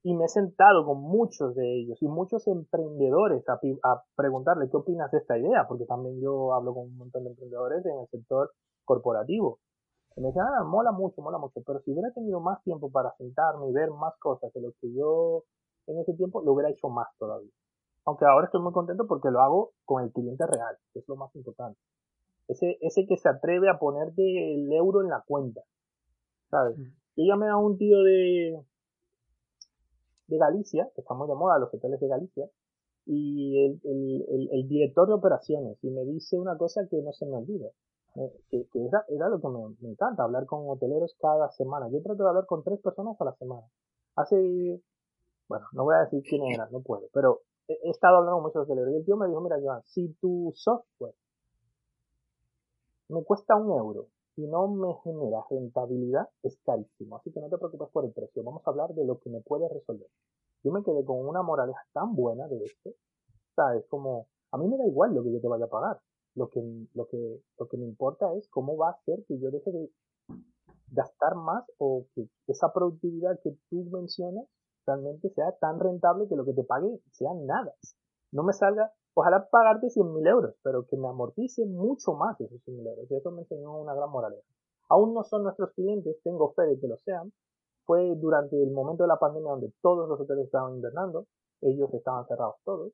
[0.03, 4.75] y me he sentado con muchos de ellos y muchos emprendedores a, a, preguntarle qué
[4.75, 8.07] opinas de esta idea, porque también yo hablo con un montón de emprendedores en el
[8.09, 8.51] sector
[8.83, 9.59] corporativo.
[10.15, 13.13] Y me decían, ah, mola mucho, mola mucho, pero si hubiera tenido más tiempo para
[13.17, 15.43] sentarme y ver más cosas de lo que yo
[15.87, 17.51] en ese tiempo, lo hubiera hecho más todavía.
[18.05, 21.17] Aunque ahora estoy muy contento porque lo hago con el cliente real, que es lo
[21.17, 21.79] más importante.
[22.47, 25.61] Ese, ese que se atreve a ponerte el euro en la cuenta.
[26.49, 26.77] ¿Sabes?
[26.77, 28.63] Yo llamé a un tío de,
[30.27, 32.49] de Galicia, que está muy de moda los hoteles de Galicia,
[33.05, 37.25] y el, el, el director de operaciones, y me dice una cosa que no se
[37.25, 37.69] me olvida
[38.49, 41.89] que, era, lo que me, encanta, hablar con hoteleros cada semana.
[41.89, 43.67] Yo trato de hablar con tres personas a la semana.
[44.15, 44.81] Hace,
[45.49, 48.63] bueno, no voy a decir quién era, no puedo, pero he, estado hablando con muchos
[48.63, 51.15] hoteleros y el tío me dijo, mira, Joan, si tu software
[53.09, 57.17] me cuesta un euro y no me genera rentabilidad, es carísimo.
[57.17, 58.43] Así que no te preocupes por el precio.
[58.43, 60.07] Vamos a hablar de lo que me puede resolver.
[60.63, 62.91] Yo me quedé con una moraleja tan buena de esto.
[63.55, 63.85] ¿Sabes?
[63.87, 66.01] Como, a mí me da igual lo que yo te vaya a pagar.
[66.35, 66.61] Lo que,
[66.93, 69.89] lo que, lo que me importa es cómo va a ser que yo deje de
[70.91, 74.45] gastar más o que esa productividad que tú mencionas
[74.85, 77.73] realmente sea tan rentable que lo que te pague sea nada.
[78.31, 82.61] No me salga, ojalá pagarte 100 mil euros, pero que me amortice mucho más esos
[82.63, 83.09] 100 mil euros.
[83.09, 84.47] Y eso me enseñó una gran moraleja.
[84.89, 87.31] Aún no son nuestros clientes, tengo fe de que lo sean.
[87.85, 91.27] Fue durante el momento de la pandemia donde todos los hoteles estaban invernando,
[91.61, 92.91] ellos estaban cerrados todos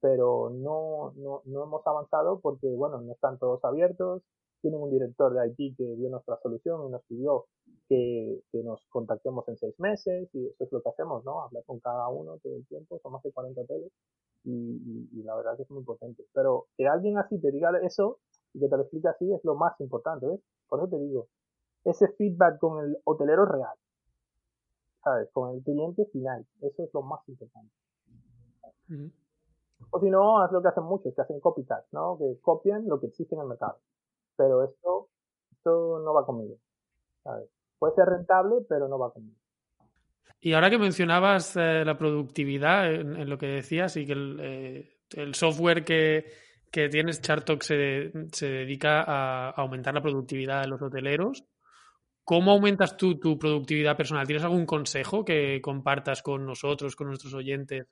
[0.00, 4.22] pero no, no, no hemos avanzado porque, bueno, no están todos abiertos.
[4.60, 7.46] Tienen un director de IT que vio nuestra solución y nos pidió
[7.88, 11.42] que, que nos contactemos en seis meses y eso es lo que hacemos, ¿no?
[11.42, 13.92] Hablar con cada uno todo el tiempo, son más de 40 hoteles
[14.44, 16.24] y, y, la verdad que es muy potente.
[16.32, 18.18] Pero que alguien así te diga eso
[18.52, 20.40] y que te lo explique así es lo más importante, ¿ves?
[20.68, 21.28] Por eso te digo,
[21.84, 23.76] ese feedback con el hotelero real,
[25.02, 25.30] ¿sabes?
[25.32, 27.72] Con el cliente final, eso es lo más importante.
[29.90, 32.18] O si no, haz lo que hacen muchos, que hacen copycat, ¿no?
[32.18, 33.78] Que copian lo que existe en el mercado.
[34.36, 35.08] Pero esto,
[35.52, 36.56] esto no va conmigo.
[37.78, 39.36] Puede ser rentable, pero no va conmigo.
[40.40, 45.32] Y ahora que mencionabas eh, la productividad en, lo que decías y que el, eh,
[45.32, 46.26] software que,
[46.70, 51.44] que tienes, Chartok, se, se, dedica a aumentar la productividad de los hoteleros.
[52.22, 54.26] ¿Cómo aumentas tú tu productividad personal?
[54.26, 57.86] ¿Tienes algún consejo que compartas con nosotros, con nuestros oyentes,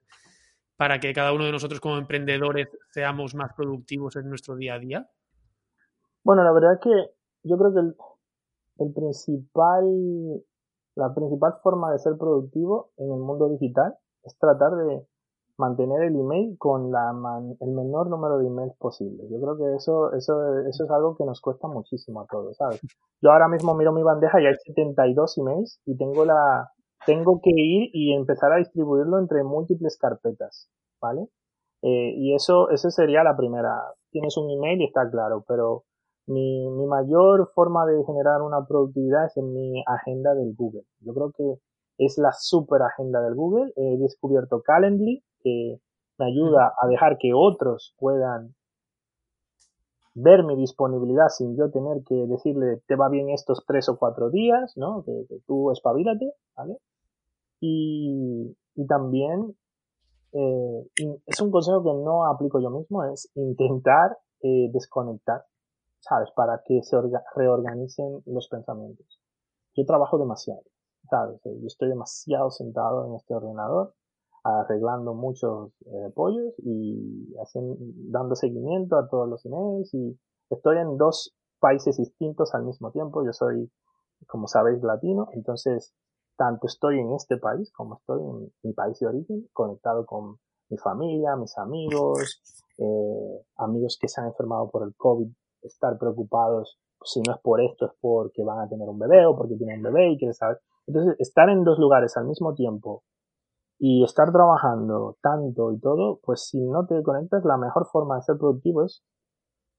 [0.76, 4.78] para que cada uno de nosotros como emprendedores seamos más productivos en nuestro día a
[4.78, 5.10] día?
[6.22, 7.10] Bueno, la verdad es que
[7.44, 7.80] yo creo que
[8.84, 9.84] el, principal,
[10.94, 15.06] la principal forma de ser productivo en el mundo digital es tratar de
[15.56, 17.12] mantener el email con la
[17.60, 19.24] el menor número de emails posible.
[19.30, 22.80] Yo creo que eso, eso, eso es algo que nos cuesta muchísimo a todos, ¿sabes?
[23.22, 26.70] Yo ahora mismo miro mi bandeja y hay 72 emails y tengo la,
[27.06, 30.68] tengo que ir y empezar a distribuirlo entre múltiples carpetas,
[31.00, 31.28] ¿vale?
[31.82, 33.70] Eh, y eso, eso sería la primera.
[34.10, 35.84] Tienes un email y está claro, pero
[36.26, 40.84] mi, mi mayor forma de generar una productividad es en mi agenda del Google.
[41.00, 41.60] Yo creo que
[41.98, 43.72] es la super agenda del Google.
[43.76, 45.78] He descubierto Calendly, que
[46.18, 48.54] me ayuda a dejar que otros puedan
[50.16, 54.30] ver mi disponibilidad sin yo tener que decirle te va bien estos tres o cuatro
[54.30, 55.04] días, ¿no?
[55.04, 56.78] Que, tú espabilate, ¿vale?
[57.60, 59.56] Y, y también
[60.32, 60.90] eh,
[61.26, 65.44] es un consejo que no aplico yo mismo, es intentar eh, desconectar,
[66.00, 66.30] ¿sabes?
[66.34, 66.96] Para que se
[67.34, 69.20] reorganicen los pensamientos.
[69.74, 70.62] Yo trabajo demasiado,
[71.08, 71.40] ¿sabes?
[71.44, 73.94] Yo estoy demasiado sentado en este ordenador
[74.46, 77.76] arreglando muchos eh, pollos y haciendo,
[78.10, 80.18] dando seguimiento a todos los emails y
[80.50, 83.24] estoy en dos países distintos al mismo tiempo.
[83.24, 83.72] Yo soy,
[84.28, 85.94] como sabéis, latino, entonces
[86.36, 90.78] tanto estoy en este país como estoy en mi país de origen, conectado con mi
[90.78, 92.42] familia, mis amigos,
[92.78, 95.28] eh, amigos que se han enfermado por el COVID,
[95.62, 99.36] estar preocupados, si no es por esto, es porque van a tener un bebé o
[99.36, 100.60] porque tienen un bebé y quieren saber.
[100.86, 103.02] Entonces, estar en dos lugares al mismo tiempo
[103.78, 108.22] y estar trabajando tanto y todo, pues si no te conectas, la mejor forma de
[108.22, 109.04] ser productivo es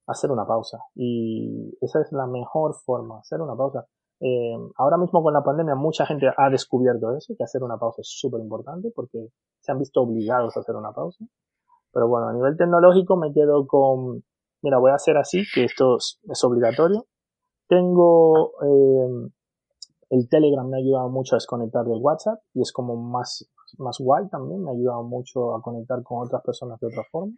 [0.07, 0.79] hacer una pausa.
[0.95, 3.87] Y esa es la mejor forma, hacer una pausa.
[4.19, 8.01] Eh, ahora mismo con la pandemia mucha gente ha descubierto eso, que hacer una pausa
[8.01, 9.27] es súper importante porque
[9.59, 11.25] se han visto obligados a hacer una pausa.
[11.91, 14.23] Pero bueno, a nivel tecnológico me quedo con,
[14.61, 17.05] mira, voy a hacer así, que esto es, obligatorio.
[17.67, 19.29] Tengo eh,
[20.09, 23.97] el Telegram me ha ayudado mucho a desconectar del WhatsApp y es como más más
[23.99, 27.33] guay también, me ha ayudado mucho a conectar con otras personas de otra forma.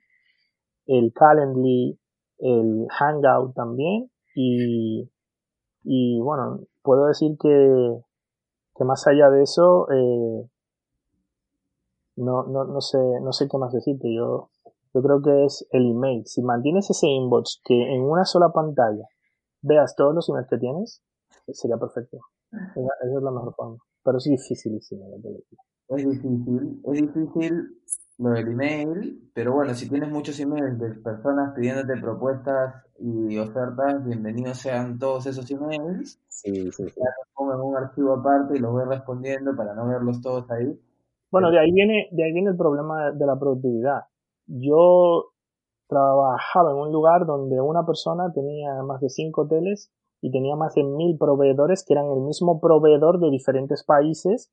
[0.86, 2.00] El Calendly,
[2.40, 5.10] el Hangout también y,
[5.84, 8.02] y bueno, puedo decir que,
[8.76, 10.50] que más allá de eso, eh,
[12.18, 14.14] no, no, no sé, no sé qué más decirte.
[14.14, 14.50] Yo,
[14.94, 16.26] yo creo que es el email.
[16.26, 19.08] Si mantienes ese inbox que en una sola pantalla
[19.62, 21.04] veas todos los emails que tienes,
[21.48, 22.18] sería perfecto.
[22.52, 23.78] Esa, es la mejor forma.
[24.04, 25.06] Pero es dificilísimo
[25.90, 27.82] es difícil, es difícil
[28.20, 34.03] lo del email, pero bueno, si tienes muchos emails de personas pidiéndote propuestas y ofertas,
[34.03, 36.22] bienvenidos sean todos esos emails.
[36.28, 36.84] Sí, sí, sí.
[36.84, 40.78] los pongo en un archivo aparte y los voy respondiendo para no verlos todos ahí.
[41.32, 44.01] Bueno, de ahí viene, de ahí viene el problema de la productividad.
[44.47, 45.32] Yo
[45.88, 50.76] trabajaba en un lugar donde una persona tenía más de cinco hoteles y tenía más
[50.76, 54.51] de mil proveedores que eran el mismo proveedor de diferentes países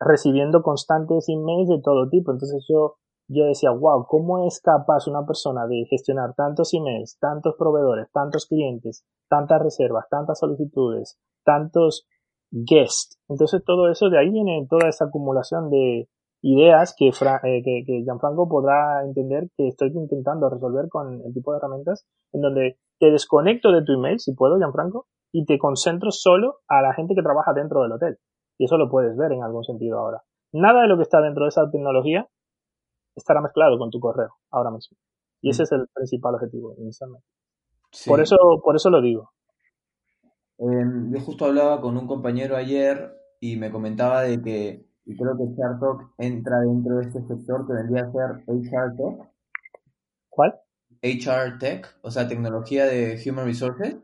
[0.00, 2.32] recibiendo constantes emails de todo tipo.
[2.32, 2.96] Entonces yo,
[3.28, 8.46] yo decía, wow, ¿cómo es capaz una persona de gestionar tantos emails, tantos proveedores, tantos
[8.46, 12.06] clientes, tantas reservas, tantas solicitudes, tantos
[12.50, 13.18] guests?
[13.28, 16.08] Entonces todo eso, de ahí viene toda esa acumulación de
[16.42, 21.52] ideas que, eh, que, que Gianfranco podrá entender que estoy intentando resolver con el tipo
[21.52, 26.10] de herramientas en donde te desconecto de tu email, si puedo, Gianfranco, y te concentro
[26.10, 28.18] solo a la gente que trabaja dentro del hotel.
[28.60, 30.22] Y eso lo puedes ver en algún sentido ahora.
[30.52, 32.28] Nada de lo que está dentro de esa tecnología
[33.16, 34.98] estará mezclado con tu correo ahora mismo.
[35.40, 35.64] Y ese mm.
[35.64, 37.26] es el principal objetivo inicialmente.
[38.06, 39.30] Por, eso, por eso lo digo.
[40.58, 45.38] Em, yo justo hablaba con un compañero ayer y me comentaba de que y creo
[45.38, 49.32] que Chartalk entra dentro de este sector que vendría a ser Tech.
[50.28, 50.54] ¿Cuál?
[51.02, 53.96] HR Tech, o sea, tecnología de Human Resources?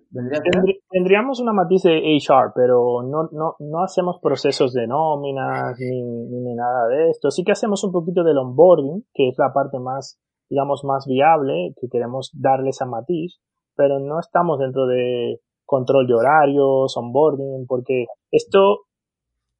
[0.90, 6.54] Tendríamos una matiz de HR, pero no, no, no hacemos procesos de nóminas ni, ni,
[6.54, 7.30] nada de esto.
[7.30, 10.18] Sí que hacemos un poquito del onboarding, que es la parte más,
[10.48, 13.40] digamos, más viable, que queremos darle esa matiz,
[13.74, 18.86] pero no estamos dentro de control de horarios, onboarding, porque esto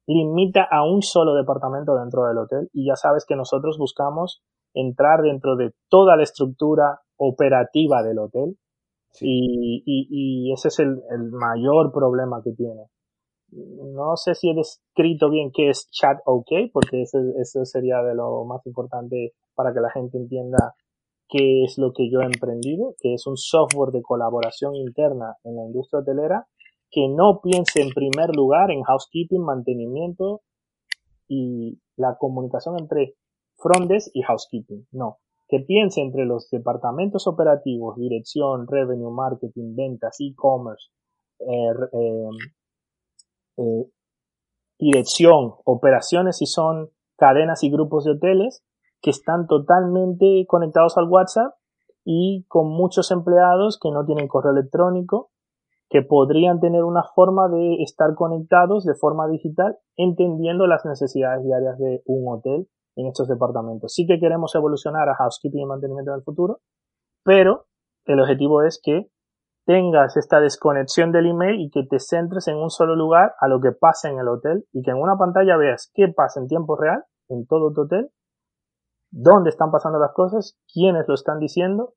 [0.07, 4.41] limita a un solo departamento dentro del hotel y ya sabes que nosotros buscamos
[4.81, 8.57] entrar dentro de toda la estructura operativa del hotel
[9.19, 12.83] y, y, ese es el, el, mayor problema que tiene.
[13.49, 18.13] No sé si he descrito bien qué es chat OK, porque eso, eso sería de
[18.13, 20.75] lo más importante para que la gente entienda
[21.29, 25.55] qué es lo que yo he emprendido, que es un software de colaboración interna en
[25.55, 26.47] la industria hotelera
[26.89, 30.41] que no piense en primer lugar en housekeeping, mantenimiento
[31.27, 33.15] y la comunicación entre
[33.67, 34.87] front y housekeeping.
[34.91, 40.89] No, que piense entre los departamentos operativos, dirección, revenue, marketing, ventas, e-commerce,
[41.39, 42.29] eh, eh,
[43.57, 43.85] eh,
[44.79, 48.63] dirección, operaciones si son cadenas y grupos de hoteles
[49.01, 51.53] que están totalmente conectados al WhatsApp
[52.03, 55.31] y con muchos empleados que no tienen correo electrónico,
[55.89, 61.77] que podrían tener una forma de estar conectados de forma digital, entendiendo las necesidades diarias
[61.79, 63.93] de un hotel en estos departamentos.
[63.93, 66.59] Sí que queremos evolucionar a housekeeping y mantenimiento en el futuro,
[67.23, 67.67] pero
[68.05, 69.09] el objetivo es que
[69.65, 73.59] tengas esta desconexión del email y que te centres en un solo lugar a lo
[73.61, 76.75] que pasa en el hotel y que en una pantalla veas qué pasa en tiempo
[76.75, 78.09] real en todo tu hotel
[79.11, 81.93] dónde están pasando las cosas, quiénes lo están diciendo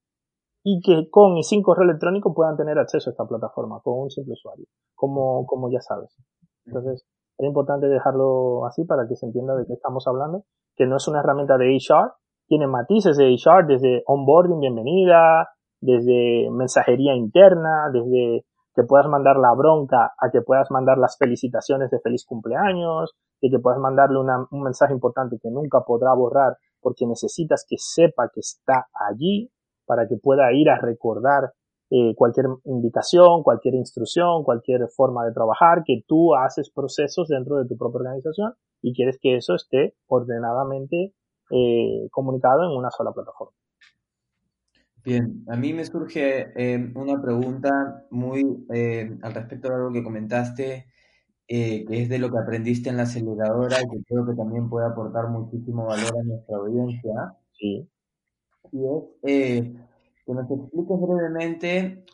[0.62, 4.10] y que con y sin correo electrónico puedan tener acceso a esta plataforma con un
[4.10, 6.14] simple usuario, como, como ya sabes.
[6.66, 7.06] Entonces,
[7.40, 10.44] es importante dejarlo así para que se entienda de qué estamos hablando,
[10.76, 12.12] que no es una herramienta de HR,
[12.46, 15.48] tiene matices de HR desde onboarding, bienvenida,
[15.80, 21.90] desde mensajería interna, desde que puedas mandar la bronca a que puedas mandar las felicitaciones
[21.90, 27.06] de feliz cumpleaños, de que puedas mandarle un mensaje importante que nunca podrá borrar porque
[27.06, 29.50] necesitas que sepa que está allí
[29.86, 31.52] para que pueda ir a recordar
[31.92, 37.66] eh, cualquier invitación, cualquier instrucción, cualquier forma de trabajar, que tú haces procesos dentro de
[37.66, 41.12] tu propia organización y quieres que eso esté ordenadamente
[41.50, 43.56] eh, comunicado en una sola plataforma.
[45.02, 48.66] Bien, a mí me surge eh, una pregunta muy
[49.22, 50.86] al respecto de algo que comentaste,
[51.48, 54.86] que es de lo que aprendiste en la aceleradora y que creo que también puede
[54.86, 57.34] aportar muchísimo valor a nuestra audiencia.
[57.58, 57.88] Sí.
[58.70, 58.84] Y
[59.24, 59.89] es
[60.30, 62.04] que nos expliques brevemente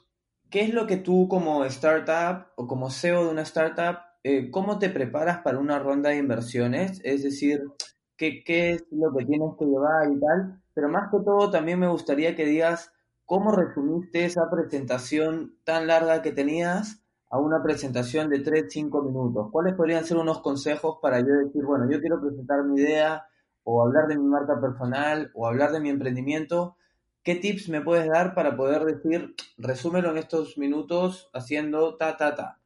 [0.50, 4.78] qué es lo que tú como startup o como CEO de una startup, eh, cómo
[4.78, 7.62] te preparas para una ronda de inversiones, es decir,
[8.16, 11.78] qué, qué es lo que tienes que llevar y tal, pero más que todo también
[11.78, 12.92] me gustaría que digas
[13.24, 19.48] cómo resumiste esa presentación tan larga que tenías a una presentación de 3, 5 minutos.
[19.50, 23.26] ¿Cuáles podrían ser unos consejos para yo decir, bueno, yo quiero presentar mi idea
[23.64, 26.76] o hablar de mi marca personal o hablar de mi emprendimiento?
[27.26, 32.36] ¿Qué tips me puedes dar para poder decir, resúmelo en estos minutos haciendo ta, ta,
[32.36, 32.60] ta?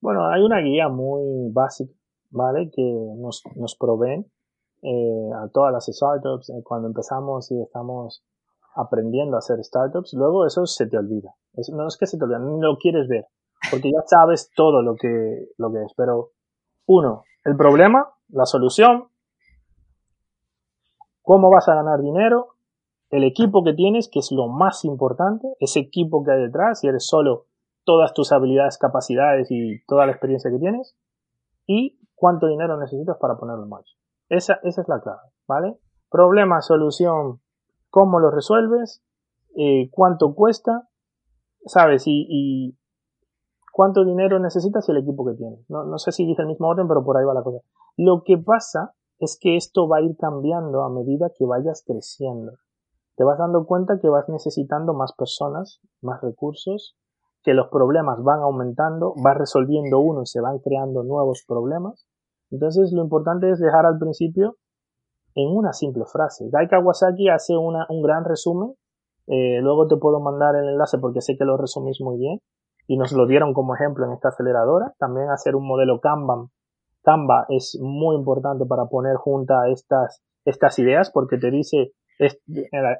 [0.00, 1.92] Bueno, hay una guía muy básica,
[2.30, 2.70] ¿vale?
[2.74, 2.80] Que
[3.18, 4.24] nos, nos proveen
[4.80, 8.24] eh, a todas las startups eh, cuando empezamos y estamos
[8.76, 10.14] aprendiendo a hacer startups.
[10.14, 11.34] Luego eso se te olvida.
[11.70, 13.26] no es que se te olvide, no lo quieres ver,
[13.70, 15.92] porque ya sabes todo lo que, lo que es.
[15.94, 16.30] Pero,
[16.86, 19.08] uno, el problema, la solución,
[21.20, 22.53] cómo vas a ganar dinero
[23.10, 26.88] el equipo que tienes, que es lo más importante, ese equipo que hay detrás, si
[26.88, 27.46] eres solo
[27.84, 30.96] todas tus habilidades, capacidades y toda la experiencia que tienes,
[31.66, 33.94] y cuánto dinero necesitas para ponerlo en marcha.
[34.28, 35.78] Esa, esa es la clave, ¿vale?
[36.10, 37.40] Problema, solución,
[37.90, 39.04] cómo lo resuelves,
[39.56, 40.88] eh, cuánto cuesta,
[41.66, 42.04] ¿sabes?
[42.06, 42.76] Y,
[43.72, 45.68] cuánto dinero necesitas y el equipo que tienes.
[45.68, 47.58] No, no sé si dice el mismo orden, pero por ahí va la cosa.
[47.96, 52.52] Lo que pasa es que esto va a ir cambiando a medida que vayas creciendo
[53.16, 56.96] te vas dando cuenta que vas necesitando más personas, más recursos,
[57.42, 62.06] que los problemas van aumentando, vas resolviendo uno y se van creando nuevos problemas.
[62.50, 64.56] Entonces lo importante es dejar al principio
[65.34, 66.48] en una simple frase.
[66.50, 68.74] Guy Kawasaki hace una, un gran resumen,
[69.26, 72.40] eh, luego te puedo mandar el enlace porque sé que lo resumís muy bien
[72.86, 74.94] y nos lo dieron como ejemplo en esta aceleradora.
[74.98, 76.48] También hacer un modelo Kanban.
[77.02, 81.92] Canva es muy importante para poner juntas estas, estas ideas porque te dice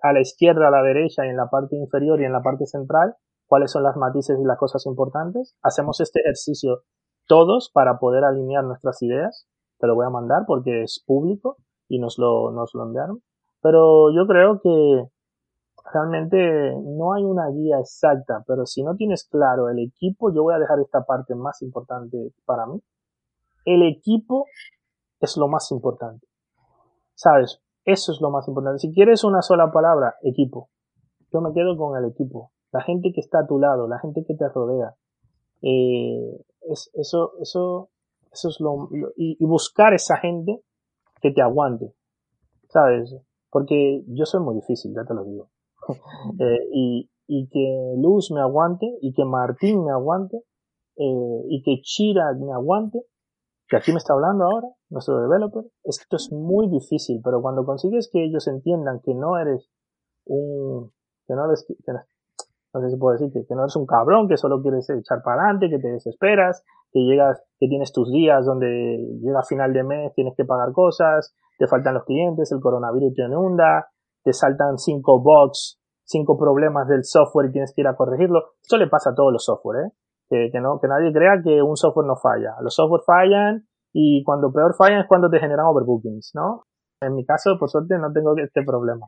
[0.02, 2.66] a la izquierda, a la derecha y en la parte inferior y en la parte
[2.66, 5.56] central, cuáles son las matices y las cosas importantes.
[5.62, 6.82] Hacemos este ejercicio
[7.26, 9.46] todos para poder alinear nuestras ideas.
[9.78, 11.56] Te lo voy a mandar porque es público
[11.88, 13.22] y nos lo, nos lo enviaron.
[13.62, 15.08] Pero yo creo que
[15.92, 20.54] realmente no hay una guía exacta, pero si no tienes claro el equipo, yo voy
[20.54, 22.82] a dejar esta parte más importante para mí.
[23.64, 24.46] El equipo
[25.20, 26.26] es lo más importante.
[27.14, 27.60] ¿Sabes?
[27.84, 28.78] Eso es lo más importante.
[28.78, 30.70] Si quieres una sola palabra, equipo.
[31.32, 32.52] Yo me quedo con el equipo.
[32.72, 34.94] La gente que está a tu lado, la gente que te rodea.
[35.62, 37.90] Eh, es, eso, eso,
[38.32, 40.62] eso es lo, y, buscar esa gente
[41.20, 41.94] que te aguante.
[42.68, 43.14] ¿Sabes?
[43.50, 45.50] Porque yo soy muy difícil, ya te lo digo.
[46.40, 50.38] eh, y, y que Luz me aguante, y que Martín me aguante,
[50.96, 53.00] eh, y que Chira me aguante,
[53.68, 58.08] que aquí me está hablando ahora, nuestro developer, esto es muy difícil, pero cuando consigues
[58.10, 59.68] que ellos entiendan que no eres
[60.24, 60.90] un,
[61.26, 64.36] que no eres, que no, sé si puedo decir, que, no eres un cabrón, que
[64.36, 68.96] solo quieres echar para adelante, que te desesperas, que llegas, que tienes tus días donde
[69.20, 73.22] llega final de mes, tienes que pagar cosas, te faltan los clientes, el coronavirus te
[73.22, 73.88] inunda,
[74.22, 78.54] te saltan cinco bugs, cinco problemas del software y tienes que ir a corregirlo.
[78.62, 80.50] Esto le pasa a todos los software, ¿eh?
[80.50, 82.54] que, no, que nadie crea que un software no falla.
[82.60, 83.66] Los software fallan
[83.96, 86.64] y cuando peor fallan es cuando te generan overbookings, ¿no?
[87.00, 89.06] En mi caso, por suerte, no tengo este problema.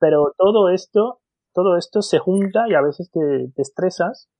[0.00, 1.20] Pero todo esto,
[1.52, 4.30] todo esto se junta y a veces te, estresas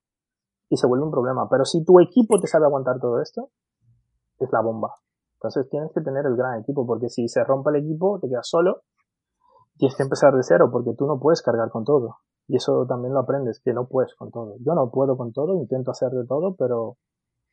[0.71, 1.47] y se vuelve un problema.
[1.51, 3.51] Pero si tu equipo te sabe aguantar todo esto,
[4.39, 4.95] es la bomba.
[5.35, 8.49] Entonces tienes que tener el gran equipo, porque si se rompe el equipo, te quedas
[8.49, 8.85] solo,
[9.77, 12.17] tienes que empezar de cero, porque tú no puedes cargar con todo.
[12.49, 14.57] Y eso también lo aprendes, que no puedes con todo.
[14.65, 16.97] Yo no puedo con todo, intento hacer de todo, pero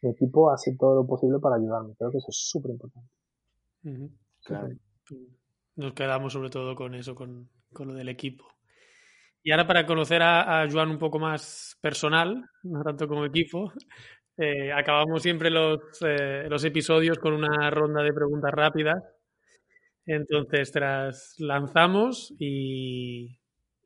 [0.02, 1.94] mi equipo hace todo lo posible para ayudarme.
[1.98, 3.10] Creo que eso es súper importante.
[4.44, 4.70] Claro.
[5.76, 8.46] nos quedamos sobre todo con eso, con, lo del equipo.
[9.44, 13.72] Y ahora para conocer a, a, Joan un poco más personal, no tanto como equipo,
[14.38, 19.04] eh, acabamos siempre los, eh, los episodios con una ronda de preguntas rápidas.
[20.06, 23.38] Entonces, tras lanzamos y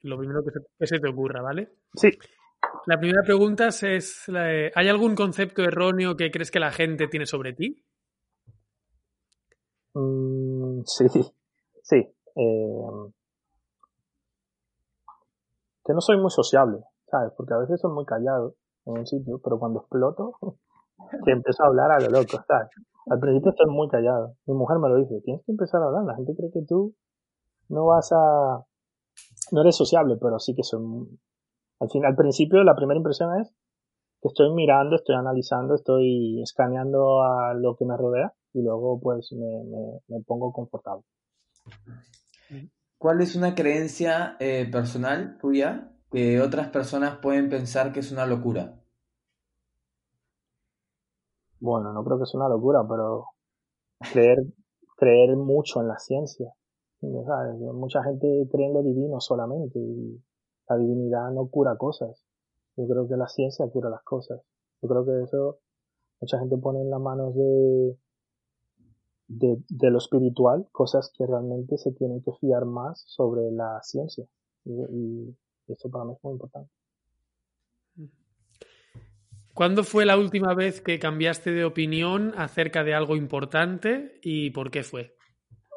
[0.04, 1.70] lo primero que se, te ocurra, ¿vale?
[1.96, 2.10] Sí.
[2.86, 7.54] La primera pregunta es, ¿hay algún concepto erróneo que crees que la gente tiene sobre
[7.54, 7.84] ti?
[9.94, 11.08] Mm, sí,
[11.84, 11.98] sí.
[12.36, 13.12] Eh,
[15.86, 17.32] que no soy muy sociable, ¿sabes?
[17.38, 18.56] Porque a veces soy muy callado
[18.86, 20.38] en un sitio, pero cuando exploto,
[21.26, 22.70] que empiezo a hablar a lo loco, ¿sabes?
[23.10, 24.36] Al principio estoy muy callado.
[24.46, 26.06] Mi mujer me lo dice, tienes que empezar a hablar.
[26.06, 26.96] La gente cree que tú
[27.70, 28.66] no vas a...
[29.52, 30.82] No eres sociable, pero sí que soy...
[31.80, 33.54] Al final, al principio, la primera impresión es
[34.22, 39.34] que estoy mirando, estoy analizando, estoy escaneando a lo que me rodea y luego pues
[39.34, 41.04] me, me, pongo confortable.
[42.98, 48.26] ¿Cuál es una creencia eh, personal tuya que otras personas pueden pensar que es una
[48.26, 48.80] locura?
[51.60, 53.26] Bueno, no creo que sea una locura, pero
[54.12, 54.38] creer,
[54.96, 56.54] creer mucho en la ciencia.
[57.02, 60.22] Mucha gente cree en lo divino solamente y
[60.70, 62.24] la divinidad no cura cosas.
[62.76, 64.42] Yo creo que la ciencia cura las cosas.
[64.82, 65.60] Yo creo que eso
[66.20, 67.98] mucha gente pone en las manos de,
[69.28, 74.26] de, lo espiritual cosas que realmente se tienen que fiar más sobre la ciencia.
[74.66, 75.36] Y,
[75.68, 76.70] esto para mí es muy importante.
[79.54, 84.72] ¿Cuándo fue la última vez que cambiaste de opinión acerca de algo importante y por
[84.72, 85.16] qué fue?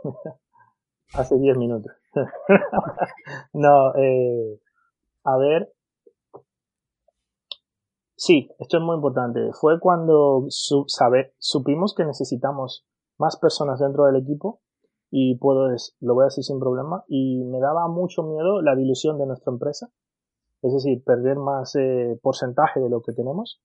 [1.12, 1.92] Hace 10 minutos.
[3.52, 4.60] no, eh,
[5.26, 5.72] a ver,
[8.18, 9.40] Sí, esto es muy importante.
[9.60, 12.86] Fue cuando supimos que necesitamos
[13.18, 14.60] más personas dentro del equipo
[15.10, 15.68] y puedo,
[16.00, 19.52] lo voy a decir sin problema, y me daba mucho miedo la dilución de nuestra
[19.52, 19.88] empresa,
[20.62, 23.62] es decir, perder más eh, porcentaje de lo que tenemos,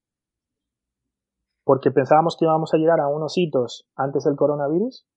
[1.63, 5.07] porque pensábamos que íbamos a llegar a unos hitos antes del coronavirus,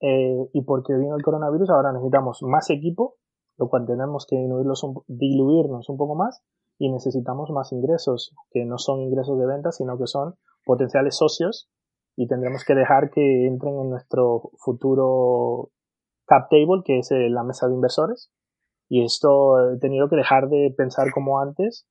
[0.00, 3.16] eh, y porque vino el coronavirus ahora necesitamos más equipo,
[3.58, 6.42] lo cual tenemos que diluirnos un poco más,
[6.78, 11.68] y necesitamos más ingresos, que no son ingresos de venta, sino que son potenciales socios
[12.16, 15.70] y tendremos que dejar que entren en nuestro futuro
[16.26, 18.30] cap table, que es eh, la mesa de inversores.
[18.88, 21.86] Y esto he tenido que dejar de pensar como antes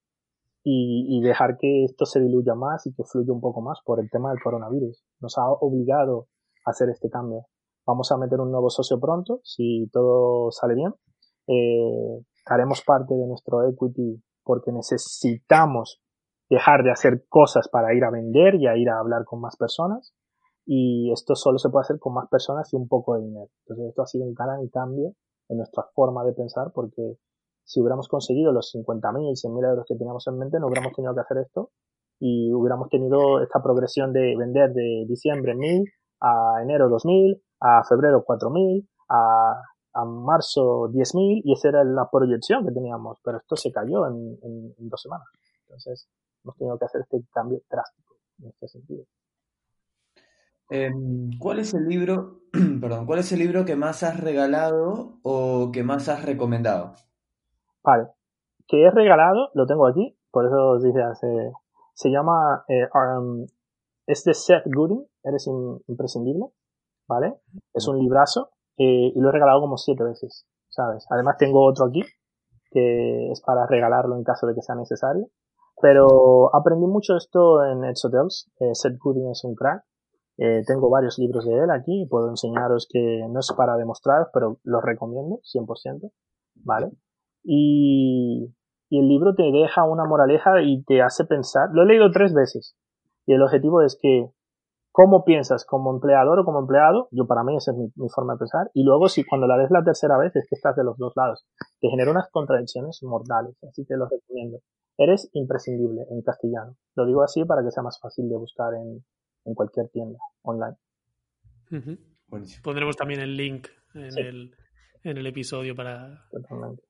[0.63, 4.09] y, dejar que esto se diluya más y que fluya un poco más por el
[4.09, 5.01] tema del coronavirus.
[5.21, 6.27] Nos ha obligado
[6.65, 7.45] a hacer este cambio.
[7.85, 10.93] Vamos a meter un nuevo socio pronto, si todo sale bien.
[11.47, 16.01] Eh, haremos parte de nuestro equity porque necesitamos
[16.49, 19.57] dejar de hacer cosas para ir a vender y a ir a hablar con más
[19.57, 20.13] personas.
[20.65, 23.49] Y esto solo se puede hacer con más personas y un poco de dinero.
[23.65, 25.13] Entonces esto ha sido un gran cambio
[25.49, 27.17] en nuestra forma de pensar porque
[27.63, 31.21] si hubiéramos conseguido los 50.000, 100.000 euros que teníamos en mente, no hubiéramos tenido que
[31.21, 31.71] hacer esto
[32.19, 35.83] y hubiéramos tenido esta progresión de vender de diciembre 1.000
[36.21, 39.61] a enero 2.000, a febrero 4.000, a
[39.97, 44.75] a marzo 10.000 y esa era la proyección que teníamos, pero esto se cayó en,
[44.77, 45.27] dos semanas.
[45.61, 46.07] Entonces,
[46.43, 49.05] hemos tenido que hacer este cambio drástico en este sentido.
[50.69, 52.41] Em, ¿Cuál es el libro,
[52.81, 56.93] perdón, cuál es el libro que más has regalado o que más has recomendado?
[57.83, 58.09] Vale,
[58.67, 61.53] que he regalado, lo tengo aquí, por eso os dije hace,
[61.93, 63.47] se llama, eh, um,
[64.05, 65.45] es de Seth Godin, Eres
[65.87, 66.45] imprescindible,
[67.05, 67.33] ¿vale?
[67.73, 68.51] Es un librazo
[68.83, 71.05] y lo he regalado como siete veces, ¿sabes?
[71.09, 72.03] Además tengo otro aquí
[72.71, 75.27] que es para regalarlo en caso de que sea necesario.
[75.81, 78.51] Pero aprendí mucho esto en Edge Hotels.
[78.59, 79.83] Eh, Seth Godin es un crack.
[80.37, 84.27] Eh, tengo varios libros de él aquí y puedo enseñaros que no es para demostrar,
[84.33, 86.11] pero los recomiendo 100%,
[86.63, 86.91] ¿vale?
[87.43, 88.53] Y,
[88.89, 91.69] y el libro te deja una moraleja y te hace pensar.
[91.71, 92.75] Lo he leído tres veces
[93.25, 94.29] y el objetivo es que
[94.97, 98.39] cómo piensas como empleador o como empleado, yo para mí esa es mi, forma de
[98.39, 100.97] pensar, y luego si cuando la ves la tercera vez es que estás de los
[100.97, 101.45] dos lados,
[101.79, 104.57] te genera unas contradicciones mortales, así que lo recomiendo.
[104.97, 106.77] Eres imprescindible en castellano.
[106.95, 109.05] Lo digo así para que sea más fácil de buscar en,
[109.53, 110.77] cualquier tienda online.
[112.63, 114.55] Pondremos también el link en, el,
[115.03, 116.25] en el episodio para,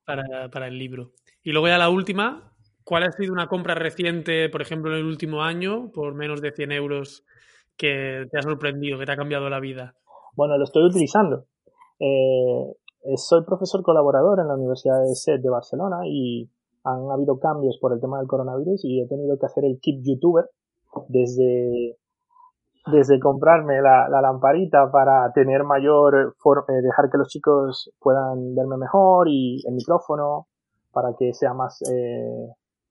[0.06, 1.12] para, para el libro.
[1.42, 2.54] Y luego ya la última,
[2.84, 6.52] ¿cuál ha sido una compra reciente, por ejemplo, en el último año, por menos de
[6.52, 7.26] 100 euros
[7.78, 9.94] que te ha sorprendido, que te ha cambiado la vida?
[10.36, 11.44] Bueno, lo estoy utilizando.
[11.98, 12.74] Eh,
[13.16, 16.50] soy profesor colaborador en la Universidad de SED de Barcelona y
[16.84, 20.00] han habido cambios por el tema del coronavirus y he tenido que hacer el kit
[20.04, 20.46] youtuber
[21.08, 21.96] desde
[22.92, 26.34] desde comprarme la, la lamparita para tener mayor,
[26.68, 30.46] eh, dejar que los chicos puedan verme mejor y el micrófono
[30.92, 32.48] para que sea más, eh,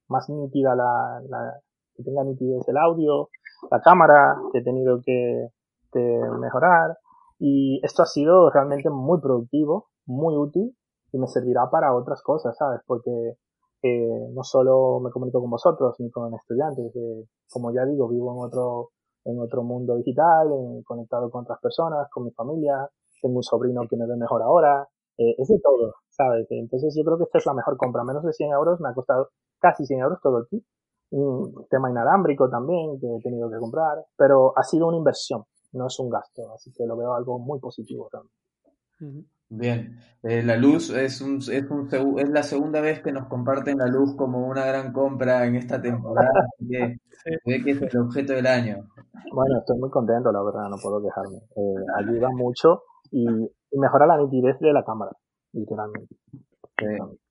[0.08, 1.60] más nítida la, la,
[1.96, 3.30] que tenga nitidez el audio,
[3.72, 5.50] la cámara he tenido que,
[5.92, 6.98] que mejorar
[7.40, 10.76] y esto ha sido realmente muy productivo, muy útil
[11.12, 12.82] y me servirá para otras cosas, ¿sabes?
[12.86, 13.38] Porque
[13.84, 18.34] eh, no solo me comunico con vosotros ni con estudiantes, eh, como ya digo, vivo
[18.34, 18.90] en otro
[19.28, 20.48] en otro mundo digital,
[20.86, 22.90] conectado con otras personas, con mi familia,
[23.22, 24.88] tengo un sobrino que me ve mejor ahora,
[25.18, 26.48] eh, es de todo, ¿sabes?
[26.50, 28.94] Entonces yo creo que esta es la mejor compra, menos de 100 euros, me ha
[28.94, 29.30] costado
[29.60, 30.64] casi 100 euros todo el kit,
[31.12, 35.44] un tema inalámbrico también que he tenido que comprar, pero ha sido una inversión,
[35.74, 39.28] no es un gasto, así que lo veo algo muy positivo realmente.
[39.50, 43.78] Bien, eh, la luz es, un, es, un, es la segunda vez que nos comparten
[43.78, 46.30] la luz como una gran compra en esta temporada,
[46.60, 46.98] así que
[47.46, 48.90] ve que es el objeto del año.
[49.34, 51.38] Bueno, estoy muy contento, la verdad, no puedo quejarme.
[51.56, 53.26] Eh, ayuda mucho y,
[53.72, 55.12] mejora la nitidez de la cámara,
[55.54, 56.16] literalmente.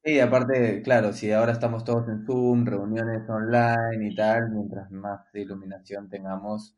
[0.05, 5.21] Sí, aparte, claro, si ahora estamos todos en Zoom, reuniones online y tal, mientras más
[5.35, 6.77] iluminación tengamos,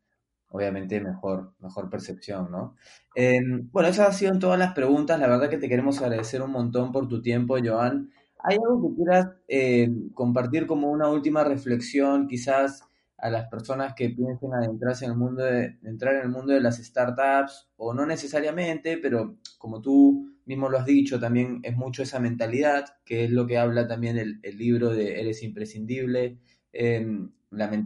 [0.49, 2.75] obviamente mejor, mejor percepción, ¿no?
[3.15, 5.19] Em, bueno, esas han sido todas las preguntas.
[5.21, 8.11] La verdad que te queremos agradecer un montón por tu tiempo, Joan.
[8.43, 12.83] ¿Hay algo que quieras em, compartir como una última reflexión, quizás
[13.19, 16.61] a las personas que piensen adentrarse en el mundo de, entrar en el mundo de
[16.61, 22.03] las startups, o no necesariamente, pero como tú mismo lo has dicho, también es mucho
[22.03, 26.39] esa mentalidad, que es lo que habla también el, libro de Eres imprescindible.
[26.73, 27.33] Em,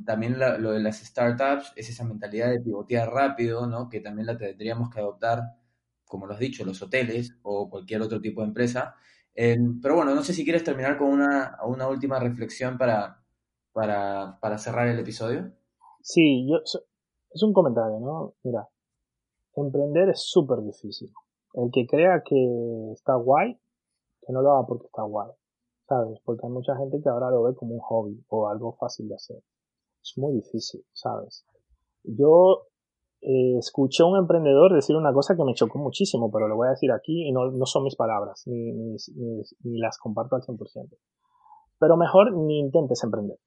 [0.04, 3.88] también lo de las startups es esa mentalidad de pivotear rápido, ¿no?
[3.88, 5.40] Que también la tendríamos que adoptar,
[6.06, 8.94] como lo has dicho, los hoteles o cualquier otro tipo de empresa.
[9.34, 13.22] pero bueno, no sé si quieres terminar con una, una última reflexión para,
[13.72, 15.52] para, para cerrar el episodio.
[16.02, 16.58] Sí, yo,
[17.34, 18.34] es un comentario, ¿no?
[18.42, 18.68] Mira,
[19.56, 21.10] emprender es súper difícil.
[21.54, 23.58] El que crea que está guay,
[24.22, 25.30] que no lo haga porque está guay.
[25.88, 26.20] ¿Sabes?
[26.24, 29.16] Porque hay mucha gente que ahora lo ve como un hobby o algo fácil de
[29.16, 29.42] hacer
[30.02, 31.46] es muy difícil, ¿sabes?
[32.02, 32.66] Yo
[33.20, 36.66] eh, escuché a un emprendedor decir una cosa que me chocó muchísimo, pero lo voy
[36.66, 38.96] a decir aquí y no, son mis palabras, ni, ni,
[39.62, 40.58] ni, las comparto al 100%.
[41.78, 43.38] Pero mejor ni intentes emprender,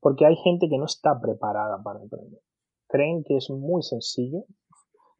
[0.00, 2.40] porque hay gente que no está preparada para emprender.
[2.88, 4.44] Creen que es muy sencillo.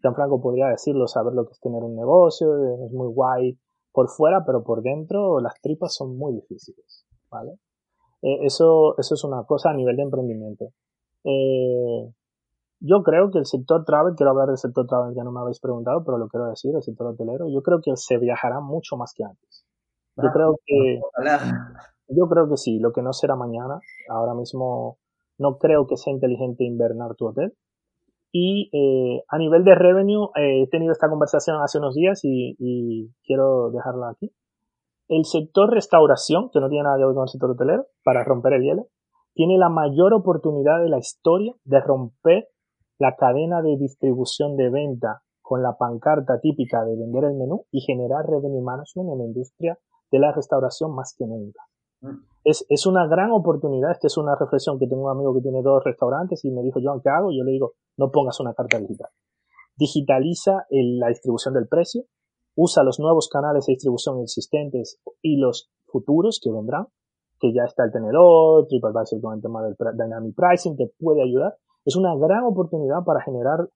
[0.00, 2.48] Gianfranco podría decirlo, saber lo que es tener un negocio,
[2.86, 3.58] es muy guay
[3.92, 7.52] por fuera, pero por dentro las tripas son muy difíciles, ¿vale?
[8.22, 10.66] Eh, eso, eso es una cosa a nivel de emprendimiento.
[11.24, 12.12] Eh,
[12.80, 15.60] yo creo que el sector travel, quiero hablar del sector travel, ya no me habéis
[15.60, 19.12] preguntado, pero lo quiero decir, el sector hotelero, yo creo que se viajará mucho más
[19.14, 19.66] que antes.
[20.16, 21.00] Yo ah, creo que,
[22.08, 24.98] yo creo que sí, lo que no será mañana, ahora mismo
[25.38, 27.54] no creo que sea inteligente invernar tu hotel.
[28.32, 33.10] Y eh, a nivel de revenue, he tenido esta conversación hace unos días y, y
[33.24, 34.32] quiero dejarla aquí.
[35.08, 38.52] El sector restauración, que no tiene nada que ver con el sector hotelero, para romper
[38.54, 38.86] el hielo,
[39.34, 42.48] tiene la mayor oportunidad de la historia de romper
[42.98, 47.80] la cadena de distribución de venta con la pancarta típica de vender el menú y
[47.80, 49.78] generar revenue management en la industria
[50.12, 51.60] de la restauración más que nunca.
[52.02, 52.29] Mm.
[52.42, 55.62] Es, es una gran oportunidad, esta es una reflexión que tengo un amigo que tiene
[55.62, 57.30] dos restaurantes y me dijo, John, ¿qué hago?
[57.32, 59.10] Yo le digo, no pongas una carta digital.
[59.76, 62.04] Digitaliza la distribución del precio,
[62.54, 66.86] usa los nuevos canales de distribución existentes y los futuros que vendrán,
[67.38, 71.56] que ya está el tenedor, TripAdvisor con el tema del Dynamic Pricing, te puede ayudar.
[71.84, 73.68] Es una gran oportunidad para generar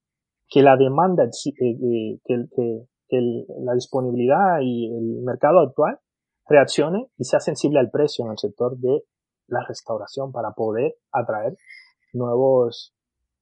[0.47, 3.21] que la demanda, eh, eh, que
[3.61, 5.99] la disponibilidad y el mercado actual
[6.47, 9.03] reaccione y sea sensible al precio en el sector de
[9.47, 11.57] la restauración para poder atraer
[12.13, 12.95] nuevos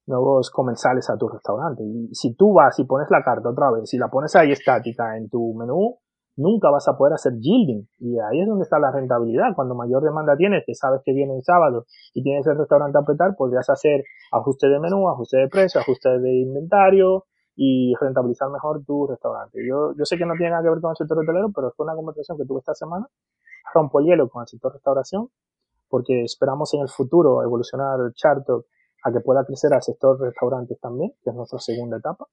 [0.05, 1.83] nuevos comensales a tu restaurante.
[1.83, 5.15] Y si tú vas y pones la carta otra vez y la pones ahí estática
[5.17, 5.97] en tu menú,
[6.35, 7.87] nunca vas a poder hacer yielding.
[7.99, 9.55] Y ahí es donde está la rentabilidad.
[9.55, 13.01] Cuando mayor demanda tienes, que sabes que viene el sábado y tienes el restaurante a
[13.01, 17.25] apretar, podrías hacer ajuste de menú, ajuste de precio, ajuste de inventario
[17.55, 19.59] y rentabilizar mejor tu restaurante.
[19.67, 21.85] Yo, yo sé que no tiene nada que ver con el sector hotelero, pero fue
[21.85, 23.07] una conversación que tuve esta semana.
[23.73, 25.29] Rompo el hielo con el sector restauración
[25.93, 28.65] porque esperamos en el futuro evolucionar Chartok
[29.05, 32.25] a que pueda crecer al sector restaurantes también, que es nuestra segunda etapa,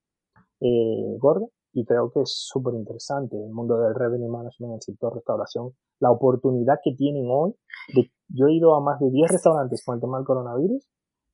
[0.59, 4.81] eh, gorda, y creo que es súper interesante el mundo del revenue management en el
[4.81, 7.53] sector restauración, la oportunidad que tienen hoy.
[7.93, 10.83] De, yo he ido a más de 10 restaurantes con el tema del coronavirus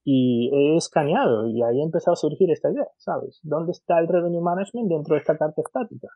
[0.10, 3.42] y he escaneado y ahí ha empezado a surgir esta idea, ¿sabes?
[3.44, 6.08] ¿Dónde está el revenue management dentro de esta carta estática?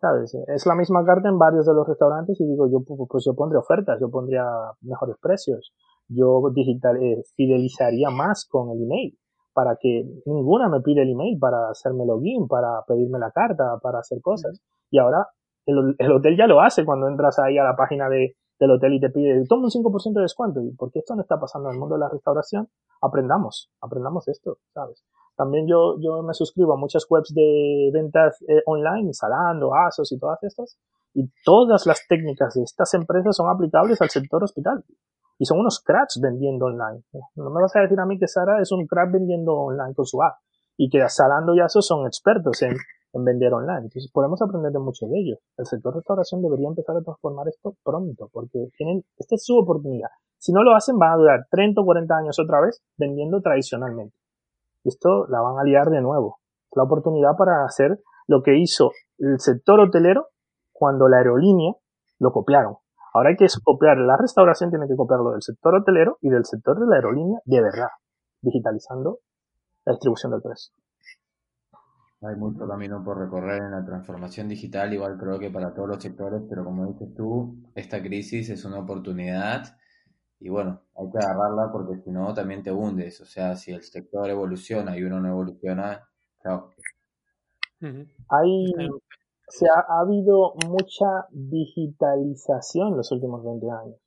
[0.00, 0.34] ¿Sabes?
[0.48, 3.60] Es la misma carta en varios de los restaurantes y digo, yo pues yo pondría
[3.60, 4.46] ofertas, yo pondría
[4.80, 5.74] mejores precios,
[6.08, 9.18] yo digital, eh, fidelizaría más con el email,
[9.52, 13.98] para que ninguna me pide el email para hacerme login, para pedirme la carta, para
[13.98, 14.58] hacer cosas.
[14.90, 15.26] Y ahora
[15.66, 18.94] el, el hotel ya lo hace cuando entras ahí a la página de, del hotel
[18.94, 20.60] y te pide, toma un 5% de descuento.
[20.60, 22.68] ¿Y porque esto no está pasando en el mundo de la restauración?
[23.00, 25.02] Aprendamos, aprendamos esto, ¿sabes?
[25.36, 30.18] También yo, yo me suscribo a muchas webs de ventas eh, online, Salando, Asos y
[30.18, 30.78] todas estas,
[31.12, 34.84] y todas las técnicas de estas empresas son aplicables al sector hospital.
[35.38, 37.02] Y son unos cracks vendiendo online.
[37.34, 40.06] No me vas a decir a mí que Sara es un crack vendiendo online con
[40.06, 40.36] su app.
[40.76, 42.76] Y que Salando y Asos son expertos en,
[43.12, 43.84] en vender online.
[43.84, 45.38] Entonces podemos aprender de muchos de ellos.
[45.56, 50.08] El sector restauración debería empezar a transformar esto pronto, porque tienen, esta es su oportunidad.
[50.38, 54.16] Si no lo hacen, van a durar 30 o 40 años otra vez vendiendo tradicionalmente.
[54.84, 56.38] Y esto la van a liar de nuevo.
[56.74, 60.28] La oportunidad para hacer lo que hizo el sector hotelero
[60.72, 61.74] cuando la aerolínea
[62.18, 62.76] lo copiaron.
[63.14, 66.80] Ahora hay que copiar, la restauración tiene que copiarlo del sector hotelero y del sector
[66.80, 67.90] de la aerolínea de verdad,
[68.40, 69.18] digitalizando
[69.84, 70.72] la distribución del precio.
[72.22, 76.02] Hay mucho camino por recorrer en la transformación digital, igual creo que para todos los
[76.02, 79.76] sectores, pero como dices tú, esta crisis es una oportunidad
[80.44, 83.20] y bueno, hay que agarrarla porque si no también te hundes.
[83.20, 86.08] O sea, si el sector evoluciona y uno no evoluciona,
[86.42, 86.70] chao.
[87.80, 88.72] Hay,
[89.46, 94.00] se ha, ha, habido mucha digitalización en los últimos 20 años,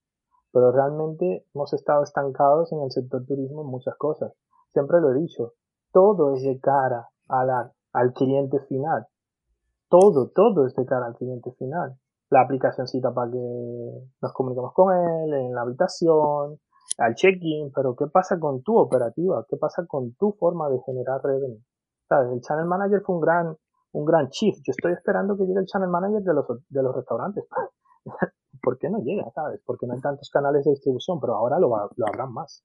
[0.51, 4.33] pero realmente hemos estado estancados en el sector turismo en muchas cosas.
[4.73, 5.53] Siempre lo he dicho,
[5.93, 9.07] todo es de cara a la al cliente final.
[9.89, 11.97] Todo, todo es de cara al cliente final.
[12.29, 13.37] La aplicacióncita para que
[14.21, 16.59] nos comuniquemos con él, en la habitación,
[16.97, 19.45] al check-in, pero ¿qué pasa con tu operativa?
[19.47, 21.63] ¿Qué pasa con tu forma de generar revenue?
[22.09, 22.33] ¿Sabes?
[22.33, 23.55] El Channel Manager fue un gran,
[23.93, 24.55] un gran chief.
[24.65, 27.45] Yo estoy esperando que llegue el Channel Manager de los, de los restaurantes.
[28.61, 29.29] ¿Por qué no llega?
[29.31, 29.61] ¿Sabes?
[29.65, 32.63] Porque no hay tantos canales de distribución, pero ahora lo, lo habrán más.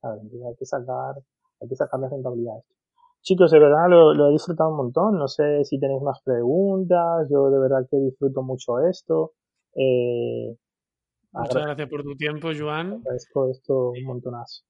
[0.00, 0.22] ¿Sabes?
[0.22, 1.14] Entonces hay que sacar,
[1.60, 2.74] hay que sacar la rentabilidad a esto.
[3.22, 5.18] Chicos, de verdad lo, he disfrutado un montón.
[5.18, 7.28] No sé si tenéis más preguntas.
[7.30, 9.32] Yo de verdad que disfruto mucho esto.
[9.74, 10.56] Eh,
[11.32, 12.94] Muchas gracias por tu tiempo, Joan.
[12.94, 14.64] Agradezco esto un montonazo.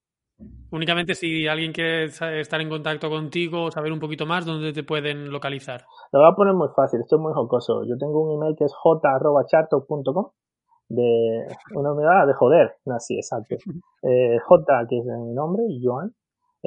[0.71, 4.83] Únicamente si alguien quiere estar en contacto contigo o saber un poquito más, ¿dónde te
[4.83, 5.85] pueden localizar?
[6.13, 7.85] Lo voy a poner muy fácil, esto es muy jocoso.
[7.85, 10.31] Yo tengo un email que es j.charto.com
[10.89, 13.57] de una unidad de joder, así, exacto.
[14.03, 16.15] Eh, j, que es mi nombre, Joan,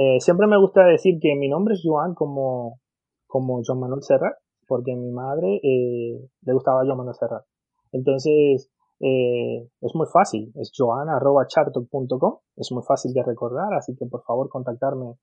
[0.02, 2.80] eh, siempre me gusta decir que mi nombre es Joan como,
[3.28, 7.43] como Joan Manuel Serrat, porque a mi madre eh, le gustaba Joan Manuel Serrat.
[7.91, 8.72] Entonces,
[9.02, 14.47] eh, es muy fácil, es joan.chartok.com, es muy fácil de recordar, así que por favor
[14.47, 15.16] contactarme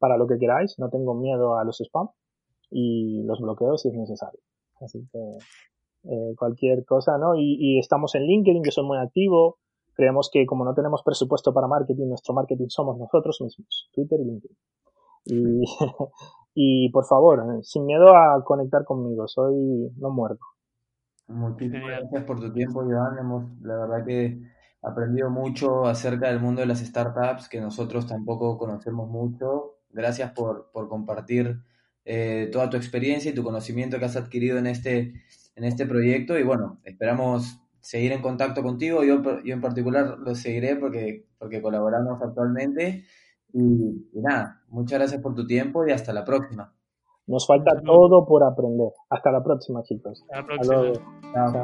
[0.00, 2.08] para lo que queráis, no tengo miedo a los spam
[2.72, 4.40] y los bloqueos si es necesario.
[4.80, 5.38] Así que
[6.10, 7.36] eh, cualquier cosa, ¿no?
[7.36, 9.58] Y, y, estamos en LinkedIn, que soy muy activo,
[9.94, 14.24] Creemos que como no tenemos presupuesto para marketing, nuestro marketing somos nosotros mismos, Twitter y
[14.24, 14.56] LinkedIn.
[15.26, 15.64] Y,
[16.86, 20.44] y por favor, eh, sin miedo a conectar conmigo, soy no muerto.
[21.28, 23.18] Muchísimas gracias por tu tiempo, Joan.
[23.18, 24.38] Hemos, la verdad que
[24.82, 29.78] aprendido mucho acerca del mundo de las startups que nosotros tampoco conocemos mucho.
[29.90, 31.60] Gracias por, por compartir
[32.04, 35.14] eh, toda tu experiencia y tu conocimiento que has adquirido en este,
[35.56, 36.38] en este proyecto.
[36.38, 39.04] Y bueno, esperamos seguir en contacto contigo.
[39.04, 43.04] Yo, yo en particular lo seguiré porque, porque colaboramos actualmente.
[43.52, 46.72] Y, nada, muchas gracias por tu tiempo y hasta la próxima.
[47.26, 48.88] Nos falta todo por aprender.
[49.10, 50.24] Hasta la próxima, chicos.
[50.30, 51.62] Hasta la próxima.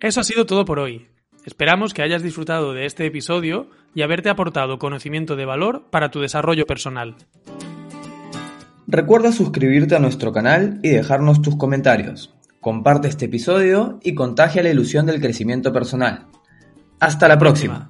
[0.00, 1.08] Eso ha sido todo por hoy.
[1.44, 6.20] Esperamos que hayas disfrutado de este episodio y haberte aportado conocimiento de valor para tu
[6.20, 7.16] desarrollo personal.
[8.86, 12.34] Recuerda suscribirte a nuestro canal y dejarnos tus comentarios.
[12.60, 16.26] Comparte este episodio y contagia la ilusión del crecimiento personal.
[16.98, 17.89] Hasta la próxima.